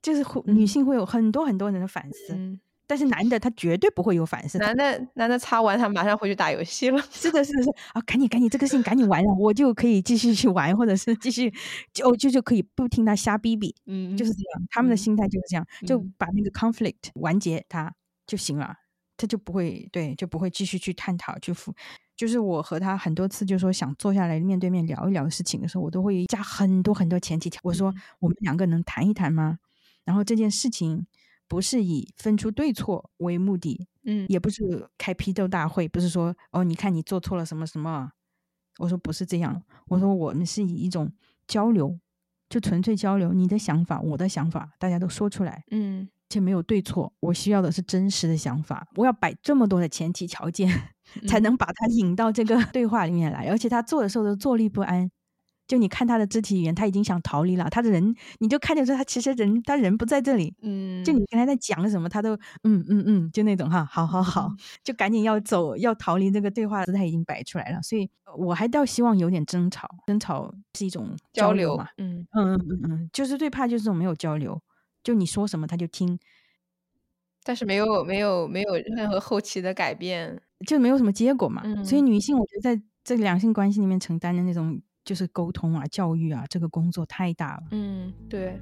[0.00, 4.58] 就是女性会有很多很多人的反思，但是男的他绝对不会有反思。
[4.58, 7.02] 男的男的擦完他马上回去打游戏了。
[7.10, 11.52] 是的，是的，是啊，赶紧赶紧，这个事情赶紧完了，我就可以继续去玩，或者是继续
[11.92, 13.74] 就就就可以不听他瞎逼逼。
[13.86, 17.94] 嗯，就是这样，他们的心态就是这样，就把那个 conflict 完结他
[18.26, 18.76] 就行了。
[19.16, 21.74] 他就不会对，就不会继续去探讨，去复，
[22.16, 27.60] 就是我和他很多次就说想坐下来面对面聊一聊事情的时候，我都会加很多很多前提条。
[27.64, 29.58] 我说我们两个能谈一谈吗？
[30.04, 31.06] 然后这件事情
[31.48, 38.10] 不是以分出对错为目的，嗯也不是开批斗大会，不是说哦，你看你做错了什么什么。
[38.78, 41.12] 我说不是这样，我说我们是以一种
[41.46, 41.96] 交流，
[42.48, 47.12] 就纯粹交流，你的想法，我的想法，大家都说出来，嗯且没有对错。
[47.20, 50.68] 我需要的是真实的想法，我要摆这么多的前提条件，
[51.28, 53.48] 才嗯能把他引到这个对话里面来。
[53.48, 55.10] 而且他做的时候都坐立不安，
[55.66, 60.54] 就你看他的肢体语言，他已经想逃离了，他的人你就看见说他其实人他人不在这里。
[60.62, 62.34] 嗯，就你跟他在讲什么，他都
[62.64, 64.50] 嗯嗯嗯，就那种哈，好好好，
[64.82, 67.80] 就赶紧要走，要逃离这个对话的姿态已经摆出来了。
[67.82, 71.86] 所以我还倒希望有点争吵，争吵是一种交流嘛。
[71.96, 74.60] 嗯嗯嗯嗯嗯，就是最怕就是这种没有交流，
[75.04, 76.18] 就你说什么他就听，
[77.44, 80.42] 但是没有没有没有任何后期的改变。
[80.66, 81.62] 就没有什么结果嘛。
[81.84, 87.62] 所以嗯女性，我觉得在这个两性关系里面承担的那种就是沟通啊、教育啊，这个工作太大了。
[87.70, 88.58] 嗯，对。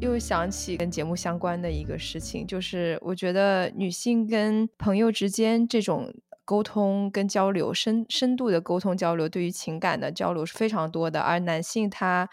[0.00, 6.12] 又想起跟节目相关的一个事情，就是我觉得女性跟朋友之间这种
[6.44, 12.28] 沟通跟交流，深深度的沟通交流，对于情感的交流是非常多的，而男性他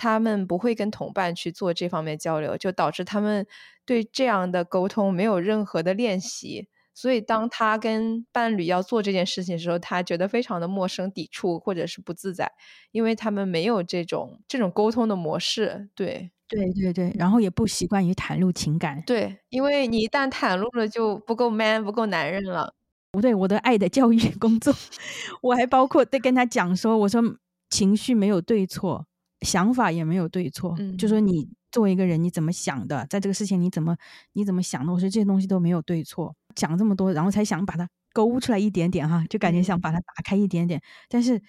[0.00, 3.46] 他们不会跟同伴去做这方面交流，就导致他们
[3.84, 6.68] 对这样的沟通没有任何的练习。
[6.94, 12.50] 所以，当他跟伴侣要做这件事情的时候，他觉得非常的陌生、抵触或者是不自在，
[12.92, 15.90] 因为他们没有这种这种沟通的模式。
[15.94, 19.02] 对对对对，然后也不习惯于袒露情感。
[19.06, 22.74] 对，因为你一旦袒露了，就不够 man，不够男人了。
[23.12, 24.74] 不对，我的爱的教育工作，
[25.42, 27.22] 我还包括在跟他讲说，我说
[27.68, 29.06] 情绪没有对错，
[29.42, 31.26] 想法也没有对错，就说嗯。
[31.26, 33.96] 你作为一个人你怎么想的，在这个事情你怎么
[34.32, 36.34] 你怎么想的，我说这些东西都没有对错。
[36.54, 39.64] 讲这么多，然后才想把它勾出来一点点哈，就感觉嗯。
[39.64, 41.40] 想把它打开一点点，但是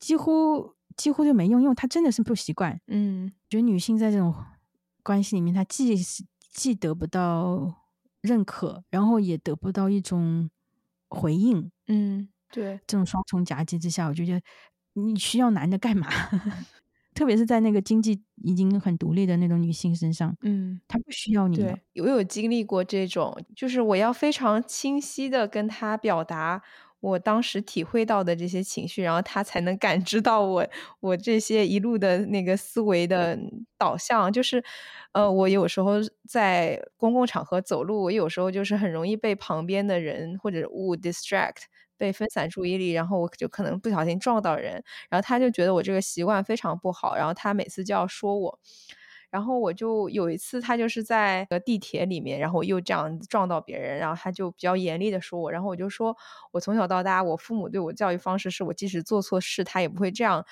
[0.00, 2.80] 几乎几乎就没用，因为他真的是不习惯。
[2.88, 3.32] 嗯。
[3.48, 4.34] 觉得女性在这种
[5.02, 7.72] 关系里面，她既是既得不到
[8.22, 10.50] 认可，然后也得不到一种
[11.08, 14.42] 回应，嗯，对，这种双重夹击之下，我就觉得
[14.94, 16.08] 你需要男的干嘛？
[17.20, 20.80] 特别是在那个经济已经很独立的那种女性身上，嗯。
[20.88, 21.76] 她不需要你了。
[22.02, 26.62] 我有经历过这种，就是我要非常清晰的跟她表达
[27.00, 30.66] 我当时体会到的这些情绪，然后他才能感知到我
[31.00, 33.38] 我这些一路的那个思维的
[33.78, 34.32] 导向。
[34.32, 34.62] 就是，
[35.12, 35.94] 呃，我有时候
[36.28, 41.62] 在公共场合走路，我有时候就是很容易被旁边的人或者物 distract。
[42.00, 48.58] 被分散注意力，然后我就可能不小心撞到人，然后他就觉得我这个习惯非常不好，然后他每次就要说我，
[49.30, 56.16] 然后我就有一次，他就是在地铁里面，然后又这样撞到别人，然后他就比较严厉的说我，然后我就说，
[56.52, 60.44] 我从小到大，我父母对我教育方式是我即使做错事，他也不会这样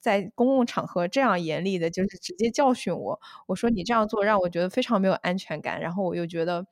[0.00, 3.18] 在公共场合这样严厉的，就是直接教训我。
[3.46, 6.66] 我说你这样做让我觉得非常没有安全感，然后我又觉得，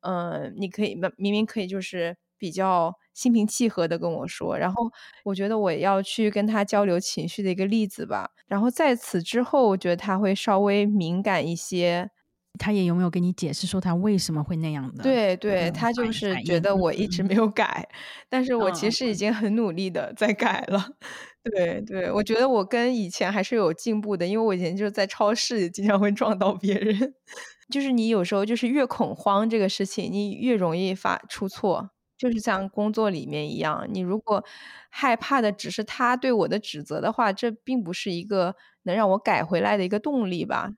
[0.00, 4.90] 嗯、你可以明明可以就是比较心平气和的跟我说，然后
[5.24, 8.30] 我觉得我要去跟他交流情绪的一个例子吧。
[8.46, 12.10] 然后在此之后，我觉得他会稍微敏感一些。
[12.58, 15.04] 他也有没有跟你解释说他为什么会那样的？
[15.04, 17.88] 对对，嗯他就是觉得我一直没有改，
[18.28, 20.84] 但是我其实已经很努力的在改了。
[21.44, 27.14] 对对，我觉得我跟以前还是有进步的，因为我以前就是在超市经常会撞到别人。
[27.72, 31.90] 就是你有时候就是越恐慌这个事情，你越容易发出错。
[32.20, 34.44] 就是像工作里面一样，你如果
[34.90, 40.70] 害怕的只是他对我的指责的话，这并不是一个能让我改回来的一个动力吧。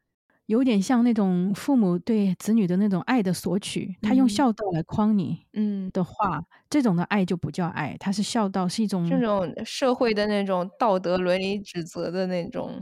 [0.46, 12.78] 有点像那种父母对子女的那种爱的索取，他用嗯孝道来框你嗯，的话，这种的爱就不叫爱，它是孝道，是一种这种社会的那种道德伦理指责的那种，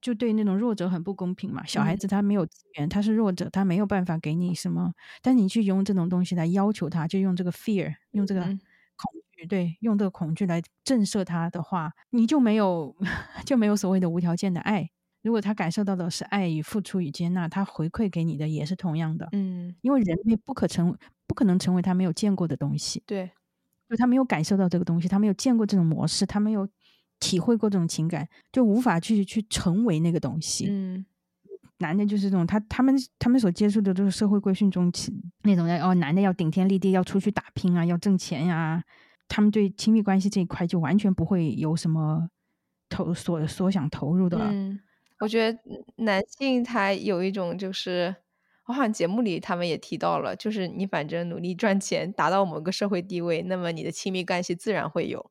[0.00, 1.64] 就对那种弱者很不公平嘛。
[1.66, 8.60] 小孩嗯子他没有资源，他是弱者，他没有办法给你什么，但你去用这种东西来要求他，就用这个 fear，用这个嗯
[8.96, 12.94] 恐惧，对，用这个恐惧来震慑他的话，你就没有
[13.46, 14.90] 就没有所谓的无条件的爱。
[15.22, 19.28] 如果他感受到的是爱与付出与接纳，他回馈给你的也是同样的。
[19.32, 23.30] 嗯，因为人类不可成，不可能成为他没有见过的东西，对，
[23.90, 26.66] 就他没有感受到这个东西，他没有见过这种模式，他没有
[27.20, 30.66] 体会过这种情感，就无法去去成为那个东西。
[30.68, 31.06] 嗯
[31.82, 35.10] 男的就是这种，他他们他们所接触的都是社会规训中起
[35.44, 38.84] 那种要哦，男的要顶天立地，要出去打拼啊，要挣钱呀、
[39.26, 42.28] 他们对亲密关系这一块就完全不会有什么
[42.90, 44.36] 投所所想投入的。
[44.50, 44.78] 嗯，
[45.20, 45.58] 我觉得
[45.96, 48.14] 男性他有一种就是，
[48.66, 55.30] 我好像节目里他们也提到了，就是你反正努力赚钱，达到某个社会地位，那么你的亲密关系自然会有。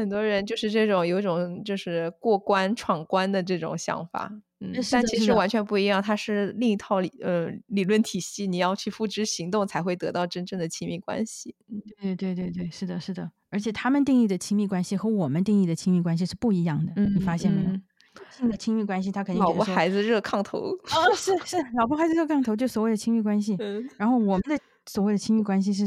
[0.00, 4.32] 很多人就是这种有一种就是过关闯关的这种想法。
[4.62, 11.54] 嗯，但其实完全不一样，它是另一套理呃理论体系，你要去付之行动才会得到真正的亲密关系。
[11.68, 13.30] 嗯对对对对，是的，是的。
[13.50, 17.70] 而且他们定义的亲密关系和我们定义的亲密关系是不一样的，你发现没有？
[17.70, 17.82] 嗯
[18.28, 20.58] 性的亲密关系，他肯定老婆孩子热炕头。
[20.58, 23.56] 哦，是是，老婆孩子热炕头，就所谓的亲密关系。
[23.60, 25.84] 嗯然后我们的所谓的亲密关系是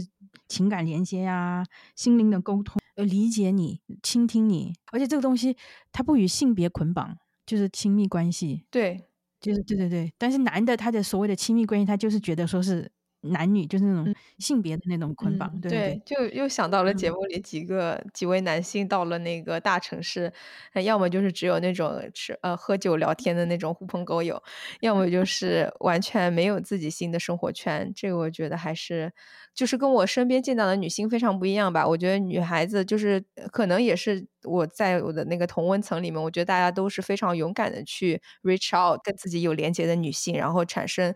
[0.48, 1.66] 情感连接呀、
[1.96, 5.56] 心灵的沟通，呃，理解你、倾听你，而且这个东西
[5.92, 9.06] 它不与性别捆绑，就是亲密关系，对，
[9.40, 10.14] 就是对对对。
[10.18, 12.92] 但是男的他的所谓的亲密关系，他就是觉得说是
[13.24, 20.32] 男女，就是那种性别的那种捆绑，嗯对对就又想到了节嗯目里几个几位男性到了那个大城市，
[20.74, 24.42] 呃要么就是只有那种吃呃喝酒聊天的那种狐朋狗友，
[24.82, 27.92] 要么就是完全没有自己新的生活圈。
[27.96, 29.12] 这个我觉得还是
[29.54, 31.88] 就是跟我身边见到的女性非常不一样吧。
[31.88, 41.14] 我觉得女孩子就是呃可能也是我在我的那个同温层里面，我觉得大家都是非常勇敢的去 reach out 跟自己有连接的女性，然后产生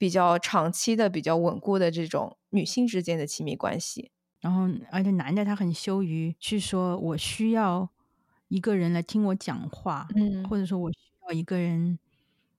[0.00, 4.10] 比较长期的、比较稳固的这种女性之间的亲密关系。
[4.40, 7.86] 然后，而且男的他很羞于去说，我需要
[8.48, 10.98] 一个人来听我讲话，嗯或者说我需
[11.28, 11.98] 要一个人，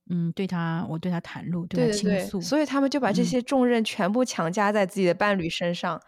[0.07, 2.39] 嗯，对他，我对他袒露，对他倾诉。
[2.39, 5.99] 所以他们就把这嗯些重任全部强加在自己的伴侣身上。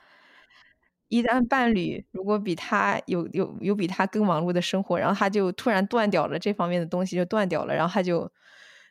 [1.07, 8.31] 一旦伴侣如果比他有有有比他更忙碌的生活，然后他就突然断掉了这方面的东西，就断掉了，然后他就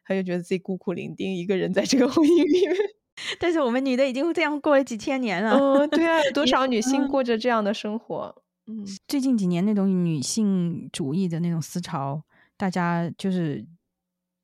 [0.04, 2.76] 他就觉得自己孤苦伶仃，一个人在这个婚姻里面。
[3.38, 5.52] 但是我们女的已经这样过了几千年了。
[5.52, 8.42] 嗯，对啊，有多少女性嗯过着这样的生活？
[8.66, 12.22] 嗯最近几年那种女性主义的那种思潮，
[12.56, 13.64] 大家就是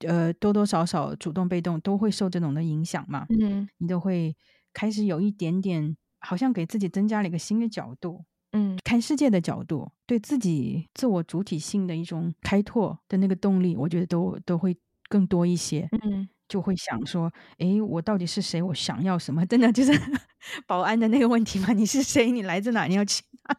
[0.07, 4.37] 呃多多少少主动被动都会受这种的影响嘛，嗯你都会
[4.73, 8.25] 开始有一点点，好像给自己增加了一个新的角度。
[8.53, 14.77] 嗯看世界的角度，对自己自我主体性的一种开拓的那个动力，我觉得都都会
[15.09, 15.89] 更多一些。
[15.93, 18.63] 嗯就会想说，诶，我到底是谁？
[18.63, 19.45] 我想要什么？
[19.47, 19.93] 真的就是
[20.67, 21.73] 保安的那个问题嘛？
[21.75, 22.31] 你是谁？
[22.33, 22.85] 你来自哪？
[22.87, 23.55] 你要去哪？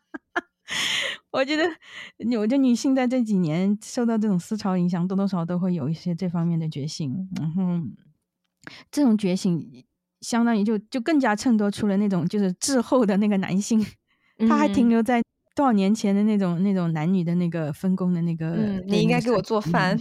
[1.32, 1.64] 我觉得，
[2.38, 7.30] 我觉得女性在这几年受到这种思潮影响，多多少少都会有一些这方面的觉醒。
[7.40, 7.64] 然后，
[8.92, 9.86] 这种觉醒
[10.22, 13.86] 相当于就就更加衬托出了那种就是滞后的那个男性，
[14.50, 15.22] 他还停嗯留在
[15.60, 18.52] 多少年前的那种那种男女的那个分工的那个。
[18.52, 20.00] 嗯，你应该给我做饭。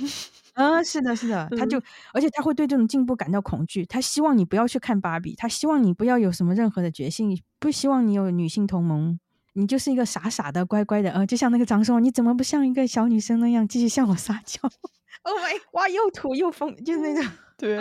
[0.55, 1.83] 啊， 是的，是的，他就，
[2.13, 9.19] 而且他会对这种进步感到恐惧，他希望你不要去看芭比，他希望你不要有什么任何的决心，不希望你有女性同盟，
[9.55, 14.61] 你就是一个傻傻的、乖乖的，呃，就像那个张松，你怎么不像一个小女生那样继续向我撒娇
[15.23, 17.29] ？Oh my，哇，又土又疯，就是那种。
[17.59, 17.77] 对，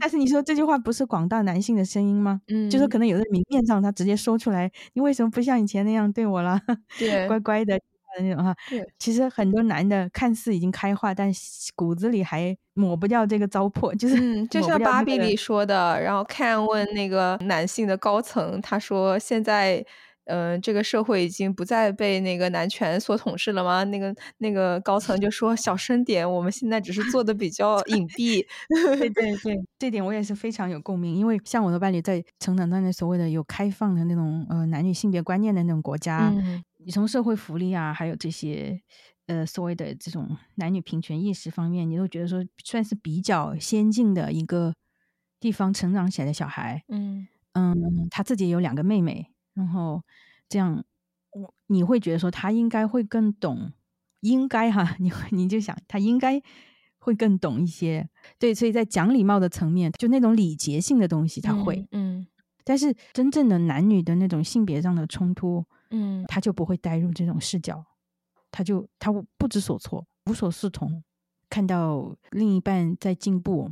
[0.00, 2.40] 但是你说这句话不是广大男性的声音吗？
[2.48, 6.58] 嗯，就是可能有的明面上他直接说出来，你为什么不像以前那样对我了？
[6.98, 8.54] 对乖乖的的那种哈。
[8.70, 11.30] 对其实很多男的看似已经开化，但
[11.74, 19.84] 骨子里还抹不掉这个糟粕，就是嗯，就像芭比里说的，然后看问那个男性的高层，他说现在。
[20.26, 23.82] 嗯，这个社会已经不再被那个男权所统治了吗？
[23.84, 28.44] 那个那个高层就说小声点，我们现在只是做的比较隐蔽。
[28.98, 38.80] 对对对，这点我也是非常有共鸣，因为像我的伴侣在成长当中所谓的有开放的那种呃男女性别观念的那种国家，嗯你从社会福利啊，还有这些
[39.26, 44.74] 呃所谓的这种男女平权意识方面，你都觉得说算是比较先进的一个
[45.40, 47.74] 地方成长起来的小孩，嗯嗯，
[48.10, 50.00] 他自己有两个妹妹，然后
[50.48, 50.84] 这样，
[51.32, 53.72] 我你会觉得说他应该会更懂，
[54.20, 56.40] 应该哈， 你你就想他应该
[56.98, 62.26] 会更懂一些，对，所以在讲礼貌的层面，就那种礼节性的东西他会，嗯
[62.64, 66.24] 但是真正的男女的那种性别上的冲突，嗯。
[66.28, 67.84] 他就不会带入这种视角，
[68.50, 71.02] 他就他不知所措，无所适从，
[71.48, 73.70] 看到另一半在进步，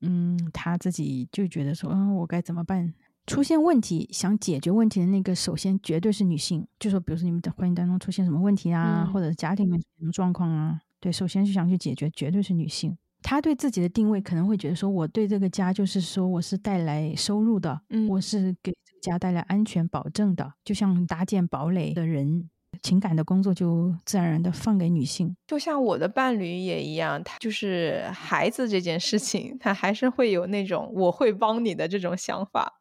[0.00, 2.94] 嗯，他自己就觉得说，嗯，我该怎么办？
[3.26, 6.66] 出现问题想解决问题的那个，首先绝对是女性。
[6.78, 12.96] 就说，比如说你们的婚姻当中出现什么问题啊，嗯或者家庭里面什么状况啊，对，首先是想去解决，绝对是女性。
[13.22, 22.48] 她对自己的定位可能会觉得说，我对这个家就是说我是带来收入的，嗯我是给这个家带来安全保证的，就像搭建堡垒的人，
[22.82, 25.36] 情感的工作就自然而然的放给女性。
[25.46, 32.74] 就像我的伴侣也一样，他就是孩子这件事情，他还是会有那种我会帮你的这种想法。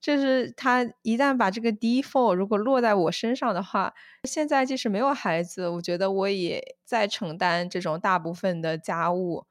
[0.00, 9.46] 就是他一旦把这个 default 如果落在我身上的话，现在即使没有孩子，我觉得我也在承担这种大部分的家务。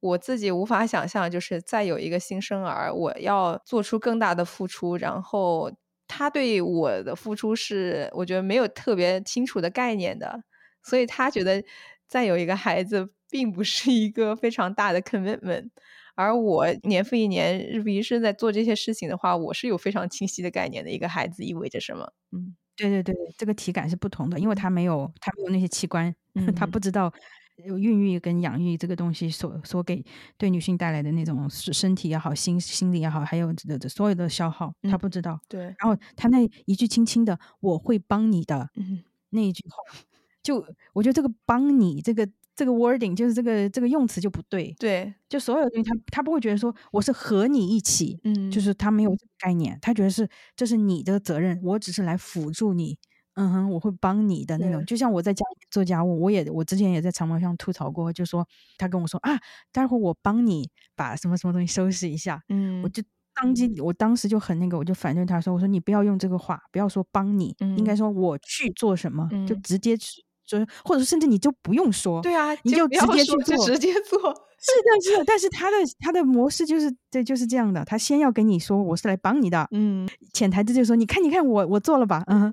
[0.00, 5.70] 我自己无法想象，就是再有一个新生儿，我要做出更大的付出，然后
[6.14, 10.44] 他对我的付出是我觉得没有特别清楚的概念的，
[10.84, 11.64] 所以他觉得
[12.06, 15.70] 再有一个孩子并不是一个非常大的 commitment。
[16.14, 20.90] 而我年复一年、日复一日在做这些事情的话，我是有非常清晰的概念的。
[20.90, 22.12] 一个孩子意味着什么？
[22.32, 26.14] 嗯，对对对，这个体感是不同的，因为他没有他没有那些器官，
[26.54, 27.10] 他不知道
[27.56, 30.04] 孕育跟养育这个东西所所给
[30.36, 33.54] 对女性带来的那种身体也好、心心理也好，还有
[33.88, 35.40] 所有的消耗，他不知道。
[35.48, 35.62] 对。
[35.62, 38.70] 然后他那一句轻轻的“我会帮你的”
[39.30, 39.98] 那一句话，
[40.42, 42.28] 就我觉得这个“帮你”这个。
[42.54, 52.98] 这个 wording 就是这个这个用词就不对，对，就所有东西他他不会觉得说我是和你一起，嗯，就是他没有这个概念，他觉得是这是你的责任，我只是来辅助你，
[53.34, 58.46] 嗯哼，我会帮你的那种，就像我在家里做家务，我也我之前也在长毛上吐槽过，就说
[58.78, 59.38] 他跟我说啊，
[59.72, 63.02] 待会儿我帮你把什么什么东西收拾一下，嗯，我就
[63.34, 70.22] 当机，我当时就很那个，我就反对他说，我说你不要用这个话，不要说帮你，应该说我去做什么，就直接去。
[70.44, 74.18] 就或者甚至你就不用说，对啊，你就直接去做，直接做。
[74.18, 75.24] 是的，是的。
[75.24, 77.82] 但是他的他的模式就是对，就是这样的。
[77.84, 82.52] 他先要跟你说我是来帮你的，嗯，潜台词就是说，你看，你看我我做了吧，嗯。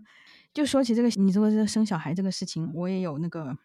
[0.54, 3.58] 就说起这个，你说这生小孩这个事情，我也有那个，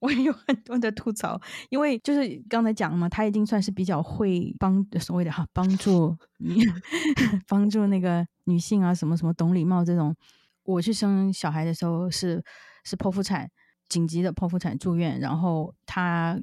[0.00, 6.60] 我也有很多的吐槽，因为就是刚才讲了嘛，他已经算是比较会帮所谓的哈帮助你
[7.48, 10.14] 帮助那个女性啊，什么什么懂礼貌这种。
[10.64, 12.42] 我去生小孩的时候是
[12.84, 13.50] 是剖腹产。
[13.86, 16.40] 紧急的剖腹产住院，然后他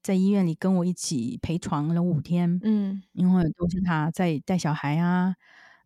[0.00, 5.34] 在医院里跟我一起陪床了五天，嗯，因为都是他在带小孩啊，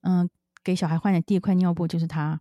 [0.03, 0.29] 嗯，
[0.63, 2.39] 给小孩换的第一块尿布就是他，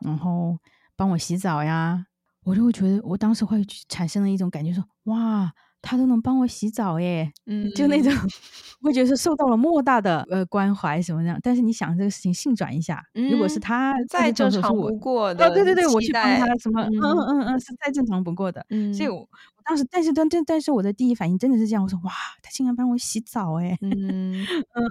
[0.00, 0.58] 然后
[0.96, 2.04] 帮我洗澡呀，
[2.44, 5.52] 我就会觉得，我当时会产生了一种感觉，说哇。
[5.80, 8.12] 他都能帮我洗澡耶，嗯，就那种，
[8.82, 11.38] 会觉得是受到了莫大的呃关怀什么样。
[11.40, 17.44] 但是你想这个事情，性转一下，如果是他再正常不过的，哦，对对对，我去帮他什么，嗯嗯。
[17.46, 18.66] 嗯，是再正常不过的。
[18.70, 19.28] 嗯，所以我我
[19.64, 22.10] 当时，但是但但但是我的第一反应真的是这样，我说哇，
[22.42, 23.90] 他竟然帮我洗澡哎，嗯。
[24.42, 24.44] 嗯
[24.74, 24.90] 嗯，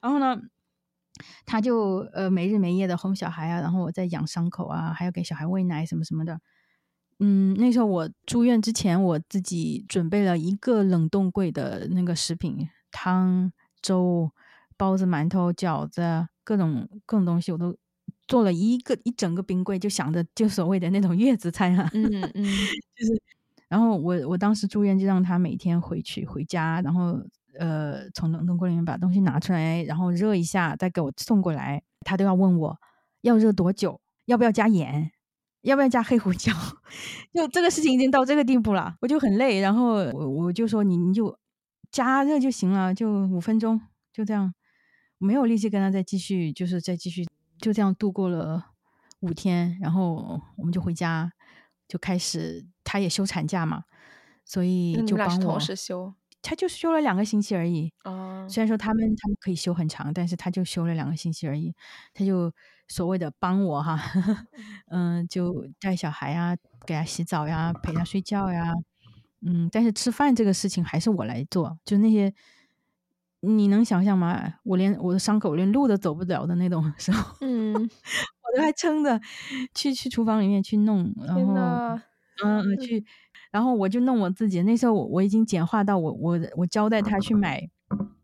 [0.00, 0.34] 然后呢，
[1.44, 6.40] 他就呃没日没夜的哄小孩啊，然后我在养伤口啊，还要给小孩喂奶什么什么的。
[7.18, 14.32] 嗯，那时候我住院之前，我自己准备了一个冷冻柜的那个食品，汤、粥、
[14.76, 17.76] 包子、馒头、饺子，各种各种东西，我都
[18.26, 22.04] 做了一个一整个冰柜，就想着就所谓的那种月子餐啊，嗯
[22.34, 22.44] 嗯，
[22.96, 23.22] 就是，
[23.68, 27.22] 然后我我当时住院就让他每天回去回家，然后
[27.58, 32.78] 呃从冷冻柜里面把东西拿出来，然后热一下再给我送过来，他都要问我
[33.22, 35.12] 要热多久，要不要加盐。
[35.62, 36.52] 要不要加黑胡椒？
[37.32, 39.60] 就这个事情已经到这个地步了，我就很累。
[39.60, 41.38] 然后我我就说你你就
[41.92, 43.80] 加热就行了，就五分钟，
[44.12, 44.52] 就这样，
[45.18, 47.24] 没有力气跟他再继续，就是再继续，
[47.60, 48.72] 就这样度过了
[49.20, 49.78] 五天。
[49.80, 51.30] 然后我们就回家，
[51.86, 53.84] 就开始他也休产假嘛，
[54.44, 56.12] 所以就帮我同时休。
[56.42, 57.92] 他就休了两个星期而已。
[58.04, 61.74] 哦，虽然说他们他们可以休很长，但是他就休了两个星期而已。
[62.12, 62.52] 他就
[62.88, 63.98] 所谓的帮我哈，
[64.90, 68.72] 嗯，就带小孩呀，给他洗澡呀，陪他睡觉呀，
[69.40, 71.78] 嗯，但是吃饭这个事情还是我来做。
[71.84, 72.32] 就那些
[73.40, 74.54] 你能想象吗？
[74.64, 79.20] 我连我的伤口连路都走不了的那种时候，嗯， 我都还撑着
[79.74, 81.94] 去去厨房里面去弄，然后
[82.44, 83.04] 嗯去。
[83.52, 87.68] 然后我就弄我自己，那时候我我已经简化到我我我交代他去买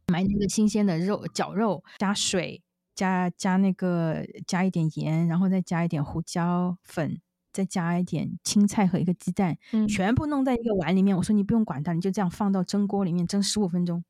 [0.09, 2.62] 买那个新鲜的肉绞肉，加水，
[2.95, 7.20] 加加那个加一点盐，然后再加一点胡椒粉，
[7.53, 11.14] 再加一点青菜和一个鸡蛋，全部弄在一个碗里面。
[11.14, 14.03] 我说你不用管它，你就这样放到蒸锅里面蒸十五分钟，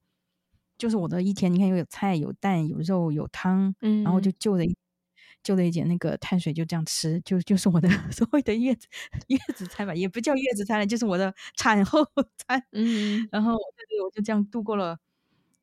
[0.78, 1.52] 就是我的一天。
[1.52, 4.64] 你看又有菜有蛋有肉有汤，然后就就着。
[5.42, 8.86] 就了一点那个碳水，就这样吃，就就是我的 所谓的月子
[9.28, 12.04] 月子餐吧，也不叫月子餐了，就是我的产后
[12.36, 12.62] 餐。
[12.72, 14.98] 嗯，然后我就这样度过了，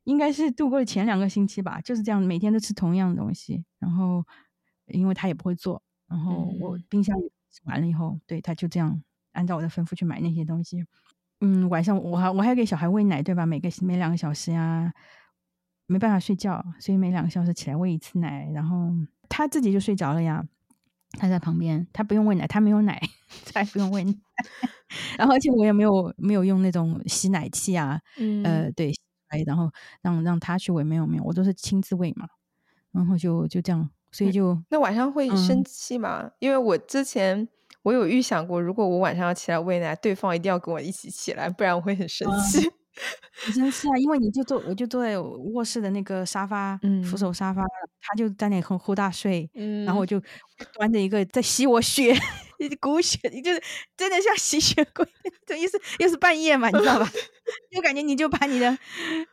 [0.05, 3.63] 应该是度过了前两个星期吧，就是这样，每天都吃同样的东西。
[3.77, 4.25] 然后
[4.87, 7.15] 因为他也不会做，然后我冰箱
[7.65, 9.03] 完了以后，对他就这样
[9.33, 10.83] 按照我的吩咐去买那些东西。
[11.41, 13.45] 嗯，晚上我还我还给小孩喂奶，对吧？
[13.45, 14.91] 每个每两个小时呀，
[15.85, 18.89] 没办法睡觉，所以每两个小时起来喂一次奶，然后。
[19.29, 20.43] 他自己就睡着了呀，
[21.19, 23.01] 他在旁边，他不用喂奶，他没有奶，
[23.53, 24.13] 他也不用喂奶。
[25.17, 27.99] 然后而且我也没有没有用那种吸奶器啊，
[28.43, 28.93] 呃，对，
[29.45, 29.69] 然后
[30.01, 32.27] 让让他去喂，没有没有，我都是亲自喂嘛。
[32.91, 36.31] 然后就就这样，所以就那晚上会生气吗？
[36.39, 37.47] 因为我之前
[37.83, 42.71] 我有预想过，如果我晚上要起来喂奶，对方一定要跟我一起起来，不然我会很生气。
[43.45, 47.61] 很生气啊，因为你就坐，我就坐在卧室的那个沙发，扶嗯手沙发，
[48.01, 49.49] 他就在那里呼呼大睡，
[49.85, 50.21] 然后我嗯，就
[50.73, 52.15] 端着一个在吸我血，
[52.59, 53.61] 一股血，就是
[53.97, 55.05] 真的像吸血鬼，
[55.45, 57.09] 就意思又是半夜嘛，你知道吧？
[57.69, 58.71] 就感觉你就把你的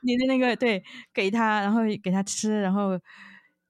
[0.03, 0.83] 你的那个对
[1.15, 2.99] 给他，然后给他吃，然后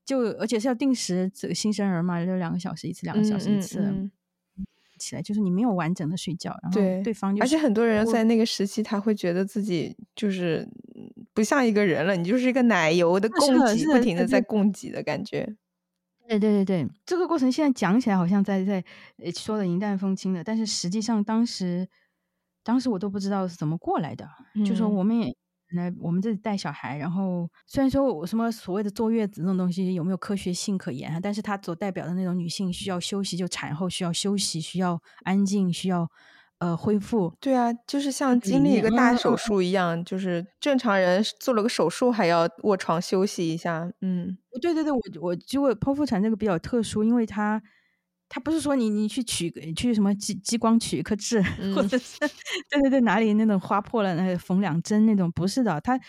[0.05, 3.78] 就而且是要定时，这个新生儿嘛，就两个小时一次，两个小嗯嗯时一次。
[3.80, 4.11] 嗯，
[5.03, 15.57] 起来，就是你没有完整的睡觉，然后对，对方就而且很多人在那个时期，他会觉得自己就是嗯不像一个人了，你就是一个奶油的供给，不停的在供给的感觉。
[16.28, 18.82] 对对对对，这个过程现在讲起来好像在在
[19.18, 21.86] 呃说的云淡风轻的，但是实际上当时
[22.62, 24.26] 当时我都不知道是怎么过来的，
[24.64, 25.36] 就说嗯我们也
[25.77, 36.09] 来我们这里带小孩，然后虽然说我什么所谓的坐月子这种东西有没有科学性可言啊，但是它所代表的那种女性需要休息，就产后需要休息，需要安静，需要
[36.59, 43.91] 呃恢复，对啊，就是像经历一个大嗯手术一样，就是正常人做了个手术还要卧床休息一下。
[44.01, 47.61] 嗯对对对，我我就会剖腹产这个比较特殊，因为它
[48.35, 55.78] 它不是说你你去取去什么激激光取一颗痣，或嗯者是对对对哪里那种划破了，那缝两针那种，不是的。
[55.83, 56.01] 他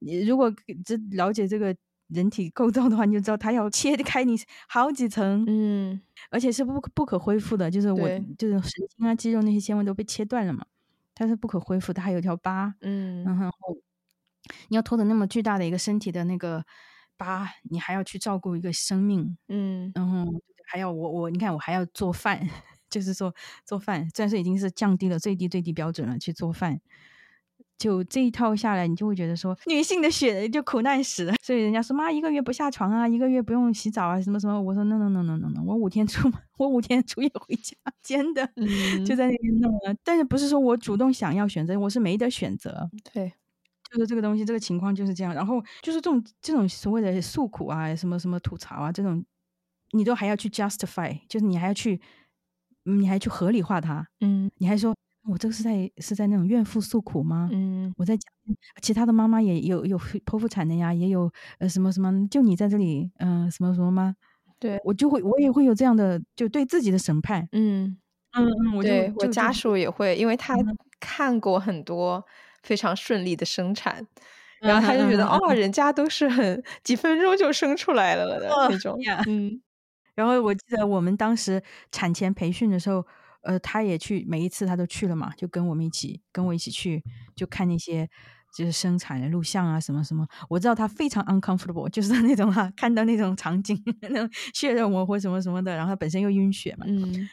[0.00, 0.52] 你如果
[0.84, 1.74] 这了解这个
[2.08, 4.36] 人体构造的话，你就知道他要切开你
[4.68, 5.98] 好几层，嗯，
[6.30, 8.06] 而且是不不可恢复的，就是我，
[8.36, 10.66] 就是神经啊肌肉那些纤维都被切断了嘛，
[11.14, 12.74] 它是不可恢复，它还有一条疤。
[12.82, 13.24] 嗯。
[13.24, 13.50] 然后
[14.68, 16.62] 你要拖着那么巨大的一个身体的那个
[17.16, 19.90] 疤，你还要去照顾一个生命，嗯。
[19.94, 20.26] 然后
[20.70, 22.40] 还要我我你看我还要做饭，
[22.88, 26.80] 就是说做饭，虽然说已经是降低了最低最低标准了去做饭，
[27.78, 31.32] 就这一套下来，你就会觉得说女性的血就苦难史。
[31.42, 39.94] 所以人家说妈一个月不下床啊，一个月不用洗澡啊，什么什么，我说 no no no no no no，我五天出我五天出夜回家，真的就嗯，在那边弄了。
[40.04, 42.88] 但是不是说我主动想要选择，我是没得选择。
[43.12, 43.32] 对，
[43.90, 45.34] 就是这个东西，这个情况就是这样。
[45.34, 49.24] 然后就是这种这种所谓的诉苦啊，什么什么吐槽啊，这种
[49.92, 52.00] 你都还要去 justify，就是你还要去，
[52.84, 54.94] 嗯你还去合理化它，嗯你还说
[55.28, 57.48] 我这个是在是在那种怨妇诉苦吗？
[57.52, 58.32] 嗯我在讲
[58.82, 64.14] 其他的妈妈也有有剖腹产的呀，也有呃什么什么，就你在这里嗯、呃什么什么吗？
[64.58, 67.98] 对，我就会我也会有这样的就对自己的审判，嗯。
[68.32, 72.24] 嗯嗯，我就对，我就家属也会，因为他嗯看过很多
[72.62, 74.06] 非常顺利的生产，
[74.60, 78.96] 然后他就觉得，嗯哦，人家都是很几分钟就生出来了的哦那种。
[79.26, 79.60] 嗯
[80.20, 83.04] 然后我记得我们当时产前培训的时候，
[83.42, 87.02] 呃，他也去，每一次他都去了嘛，就跟我们一起，跟我一起去，
[87.34, 88.08] 就看那些
[88.54, 90.26] 就是生产的录像啊，什么什么。
[90.50, 97.28] 我知道他非常 uncomfortable，就是 那种哈、看到那种场景， 那种血肉模糊什么什么的，然后他本身又晕血嘛，嗯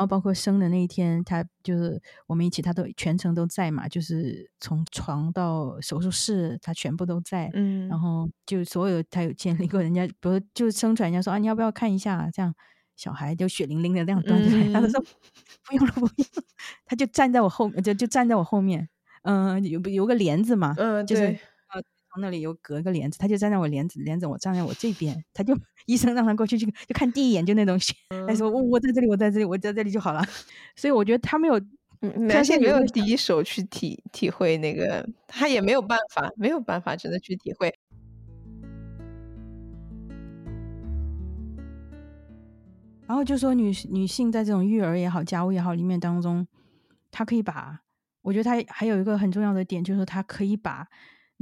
[0.00, 7.50] 后包括生的那一天，他就是我们一起，他都全程都在嘛，就是从床到手术室，他全部都在。
[7.54, 8.00] 嗯然嗯。
[8.00, 12.28] 后就所有他有见历过人家，比如就生出来，人家说啊，你要不要看一下？
[12.32, 12.54] 这样
[12.96, 15.06] 小孩就血淋淋的那样端出来，他就说嗯
[15.66, 16.42] 不用了，不用了，
[16.84, 18.88] 他就站在我后，就就站在我后面，
[19.22, 21.38] 嗯、有有个帘子嘛，嗯，就是
[22.12, 25.56] 从那里有隔个帘子，他就站在我帘子帘子，我站在我这边，他就
[25.86, 27.94] 医生让他过去就就看第一眼就那种血，
[28.26, 30.24] 他说我我在这里，我在这里，我在这里就好了，
[30.76, 31.60] 所以我觉得他没有
[32.00, 37.72] 男性没有第一手去体体会那个，他也没有办法，没有办法真的去体会。
[43.06, 46.46] 然后就说女女性在这种育儿也好、家务也好里面当中，
[47.10, 47.80] 她可以把，
[48.22, 50.86] 我觉得她还有一个很重要的点，就是说她可以把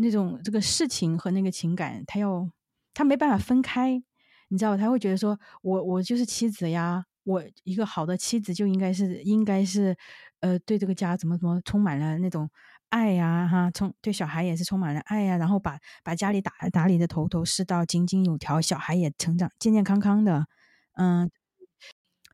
[0.00, 2.48] 那种这个事情和那个情感，他要
[2.94, 4.02] 他没办法分开，
[4.48, 4.76] 你知道吧？
[4.76, 9.96] 她会觉得说我我就是妻子呀，我一个好的妻子就应该是应该是
[10.40, 12.48] 呃对这个家怎么怎么充满了那种
[12.90, 20.46] 爱呀哈，充对小孩也是充满了爱呀，然后把把家里打打理的头头是道、井井有条，小孩也成长健健康康的，
[20.94, 21.30] 嗯。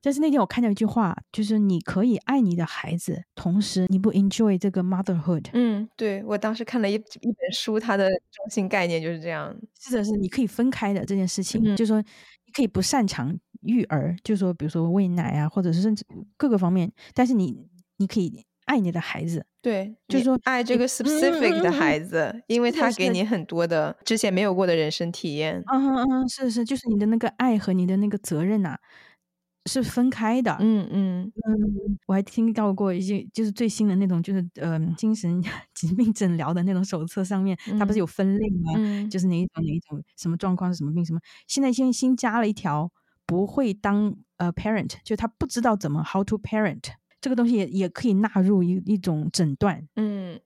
[0.05, 5.47] 但是那天我看到一句话，就是你可以爱你的孩子，同时你不 enjoy 这个 motherhood。
[5.55, 6.99] 嗯，对，我当时看了一一
[7.33, 9.57] 本书，它的中心概念就是这样。
[9.81, 16.05] 是的，是你可以分开的这件事情，嗯就是说你可以不擅长育儿，就是说比如说喂奶啊，或者是甚至
[16.37, 25.63] 各个方面，但是你你可以爱你的孩子，对，就是说爱这个 specific 的嗯嗯孩子，因为他给你很多的之前没有过的人生体验。
[25.73, 28.77] 嗯嗯嗯哼，是是，就是你的那个爱和你的那个责任呐、
[29.67, 30.57] 是分开的。
[30.61, 35.43] 嗯嗯嗯，我还听到过一些，就是最新的那种，就是呃精神
[35.75, 38.73] 疾病诊疗的那种手册上面，它不是嗯有分类吗？
[38.77, 41.21] 嗯就是哪一种哪一种什么状况是什么病什么。
[41.47, 42.91] 现在现在新加了一条，
[43.27, 46.83] 不会当呃 parent，就他不知道怎么 how to parent
[47.21, 50.39] 这个东西也也可以纳入一一种诊断，嗯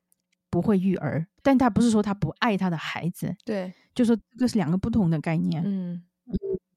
[0.50, 5.62] 不会育儿，但他不是说他不爱他的孩子，对，就说这是两个不同的概念。
[5.66, 6.02] 嗯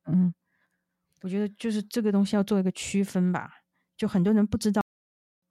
[0.06, 0.34] 嗯，
[1.22, 3.50] 我觉得就是这个东西要做一个区分吧。
[3.98, 4.82] 就很多人不知道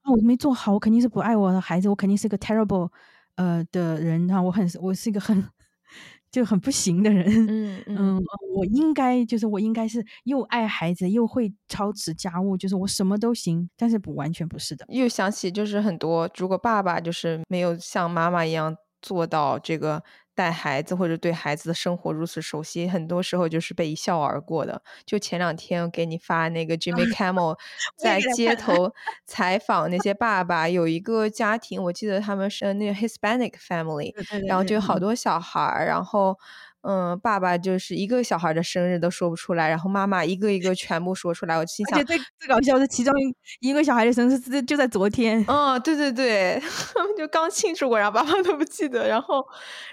[0.01, 2.89] 啊，我没做好，我肯定是不爱我的孩子，我肯定是个 terrible
[3.35, 5.43] 呃的人啊，我很我是一个很
[6.31, 7.25] 就很不行的人。
[7.47, 8.21] 嗯嗯嗯，
[8.55, 14.85] 我应该就是我应该是又爱孩子又会操持家务，就是我什么都行，但是不完全不是的。
[14.89, 20.03] 又想起就是很多，如果爸爸就是没有像妈妈一样做到这个
[20.41, 24.81] 带孩子或者对孩子的生活如此熟悉，很多时候就是被一笑而过的。
[25.05, 27.55] 就前两天我给你发那个 Jimmy Kimmel
[27.95, 28.91] 在街头
[29.27, 34.11] 采访那些爸爸，有一个家庭，我记得他们是那个 Hispanic family，
[34.47, 36.35] 然后就有好多小孩儿，然后
[36.81, 42.05] 嗯，爸爸就是一个小孩的生日都说不出来，然后妈妈一个一个全部说出来，我心想而且。
[42.05, 43.13] 最最搞笑的，其中
[43.59, 45.43] 一个小孩的生日是就在昨天。
[45.47, 46.61] 嗯，对对对，
[46.93, 49.43] 他们 就刚庆祝过，然后爸爸都不记得，然后，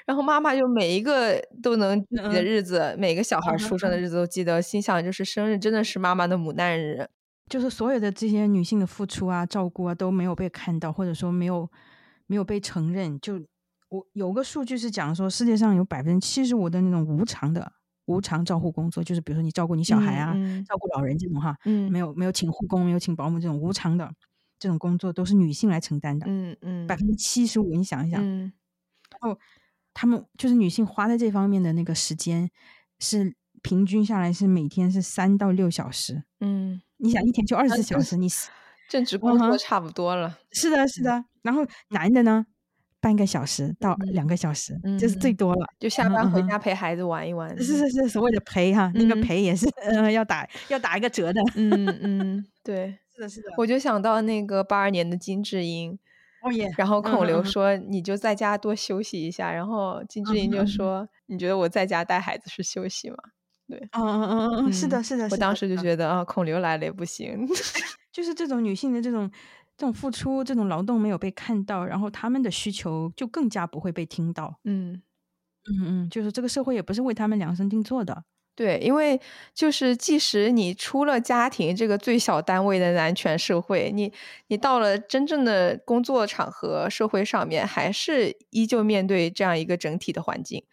[0.07, 7.09] 然后妈妈就每一个都能记得嗯日子，每个小孩嗯出生的日子都记得，心想就是生日真的是妈妈的母难日。
[7.51, 11.71] 就是所有的这些女性的付出啊、照顾啊都没有被看到，或者说没有
[12.27, 13.19] 没有被承认。
[13.21, 13.41] 就
[13.89, 17.73] 我有个数据是讲说，世界上有百分之七十五的那种无偿的
[18.07, 24.13] 无偿照护工作，就是比如说你照顾你小孩啊、嗯照顾老人这种哈，嗯没有没有请护工、没有请保姆这种无偿的
[24.59, 27.75] 这种工作，都是女性来承担的，嗯嗯百分之七十五。
[27.75, 28.53] 你想一想，嗯
[29.95, 32.49] 他们就是女性花在这方面的那个时间
[33.01, 36.23] 是平均下来是每天是三到六小时。
[36.39, 38.49] 嗯，你想一天就二十四小时，你是
[38.89, 40.39] 正职工作差不多了。
[40.53, 41.25] 是的，是的。
[41.43, 42.47] 然后男的呢，
[43.01, 45.67] 半个小时到两个小时，这是最嗯多了。
[45.79, 47.49] 就下班回家陪孩子玩一玩。
[47.57, 51.41] 是是是，所谓的陪哈，那个陪也是呃要打要打一个折的。
[51.55, 53.49] 嗯 嗯，对，是的，是的。
[53.57, 55.99] 我就想到那个八二年的金智英，
[56.43, 63.17] 哦耶，然后孔刘说：“你就在家多休息一下。”然后金智英就说：“你觉得我在家带孩子是休息吗
[63.69, 65.29] 对嗯嗯嗯嗯，是的，是的。
[65.31, 67.47] 我当时就觉得啊，孔刘来了也不行。
[68.11, 69.31] 就是这种女性的这种
[69.79, 74.59] 这种付出、这种劳动没有被看到，然后他们的需求就更加不会被听到。
[74.65, 75.01] 嗯，
[75.67, 78.25] 嗯嗯，就是这个社会也不是为他们量身定做的。
[78.57, 79.21] 对，因为
[79.55, 84.13] 就是即使你出了家庭这个最小单位的男权社会，你
[84.49, 90.65] 你到了真正的工作场合、社会上面，还是依旧面对这样一个整体的环境。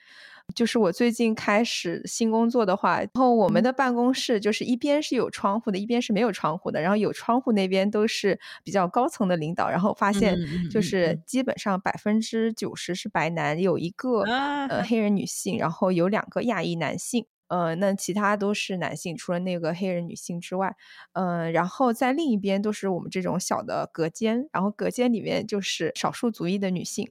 [0.54, 6.80] 就是我最近开始新工作的话，然后我们的办公室就是一边是有窗户的，一边是没有窗户的。
[6.82, 10.38] 然后有窗户那边都是比较高层的领导，然后发现
[10.72, 17.26] 就是嗯基本上百分之九十是白男，有一个啊呃黑人女性，然后有两个亚裔男性。
[17.48, 20.76] 呃，那其他都是男性，除了那个黑人女性之外，
[21.14, 27.08] 呃，然后在另一边都是我们这种小的隔间，然后隔间里面就是少数族裔的女性，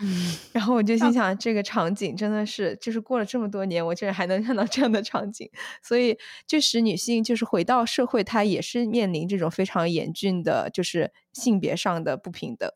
[0.00, 5.50] 嗯， 然后我就心想，这个场景真的是，就是过了这么多年，我竟然还能看到这样的场景，
[5.82, 12.70] 所以这使女性就是回到社会，她也是面临这种非常严峻的，就是性别上的不平等。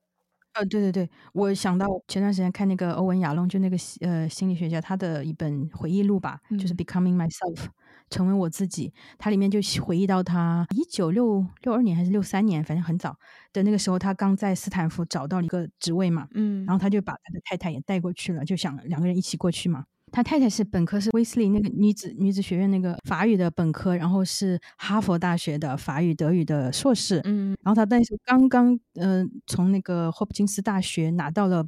[0.54, 6.76] 呃，对对对，我想到前段时间看那个欧文亚龙，就那个呃心理学家他的一本回忆录吧，就是嗯。
[6.76, 7.68] Becoming Myself，
[8.12, 8.92] 成为我自己。
[9.18, 13.16] 它里面就回忆到他一九六六二年还是六三年，反正很早
[13.52, 19.84] 的那个时候，他刚在斯坦福找到了一个职位嘛，嗯然后他就把他的太太也带过去了，就想两个人一起过去嘛。
[20.14, 31.66] 他太太是本科是威斯利那个女子女子学院那个法语的本科，然后是哈佛大学的法语德语的硕士，嗯然后他但是刚刚呃从那个霍普金斯大学拿到了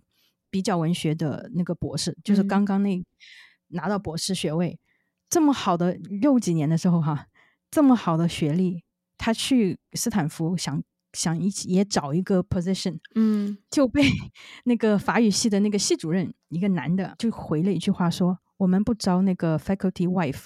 [0.50, 3.02] 比较文学的那个博士，就是嗯刚刚那
[3.68, 4.78] 拿到博士学位，
[5.34, 7.26] 这么好的六几年的时候哈，
[7.68, 8.84] 这么好的学历，
[9.18, 10.80] 他去斯坦福想
[11.12, 13.58] 想一起也找一个 position，嗯。
[13.68, 14.00] 就被
[14.62, 20.44] 那个法语系的那个系主任一个男的就回了一句话说：“我们不招那个 faculty wife，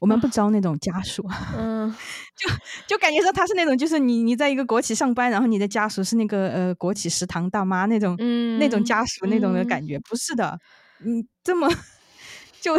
[0.00, 1.22] 我们不招那种家属。
[1.58, 1.94] 嗯。
[2.34, 2.48] 就
[2.88, 9.68] 就感觉说他是那种，就是你你在一个国企上班，然后你的家属是那个呃国企食堂大妈那种、嗯，那种家属那种的嗯。
[9.68, 10.58] 感觉，不是的，
[11.04, 11.68] 你这么
[12.64, 12.74] 就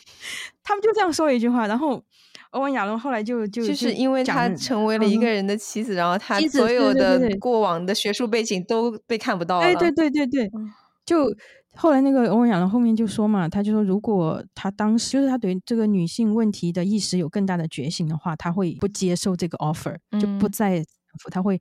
[0.64, 2.02] 他们就这样说了一句话，然后
[2.50, 9.74] 欧文亚龙后来就就就是因为他成为了一嗯个人的妻子，然后他所有的过往的学术背景都被看不到了。
[9.74, 10.72] 对对对对对，嗯
[11.06, 11.32] 就
[11.74, 20.84] 后来那个欧文亚龙后面就说嘛，他就说如果他当时就是他对这个女性问题的意识有更大的觉醒的话，他会不接受这个 offer，、就不嗯再
[21.30, 21.60] 他会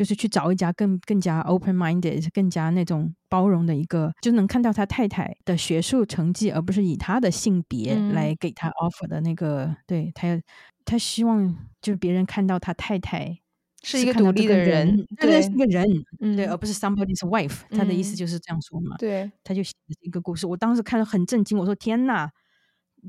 [0.00, 10.40] 就是去找一家更更加 open minded、更加那种包容的一个，就能看到他太太的学术成绩，而不是以他的性别嗯来给他 offer 的那个，对他要
[10.86, 13.38] 他希望就是别人看到他太太
[13.82, 15.86] 是一个独立这个的人对，一个人，
[16.34, 17.60] 对，嗯而不是 somebody's wife。
[17.68, 18.96] 他的意思嗯就是这样说嘛。
[18.96, 22.30] 对，他就写的一个故事，我当时看了很震惊，我说天呐，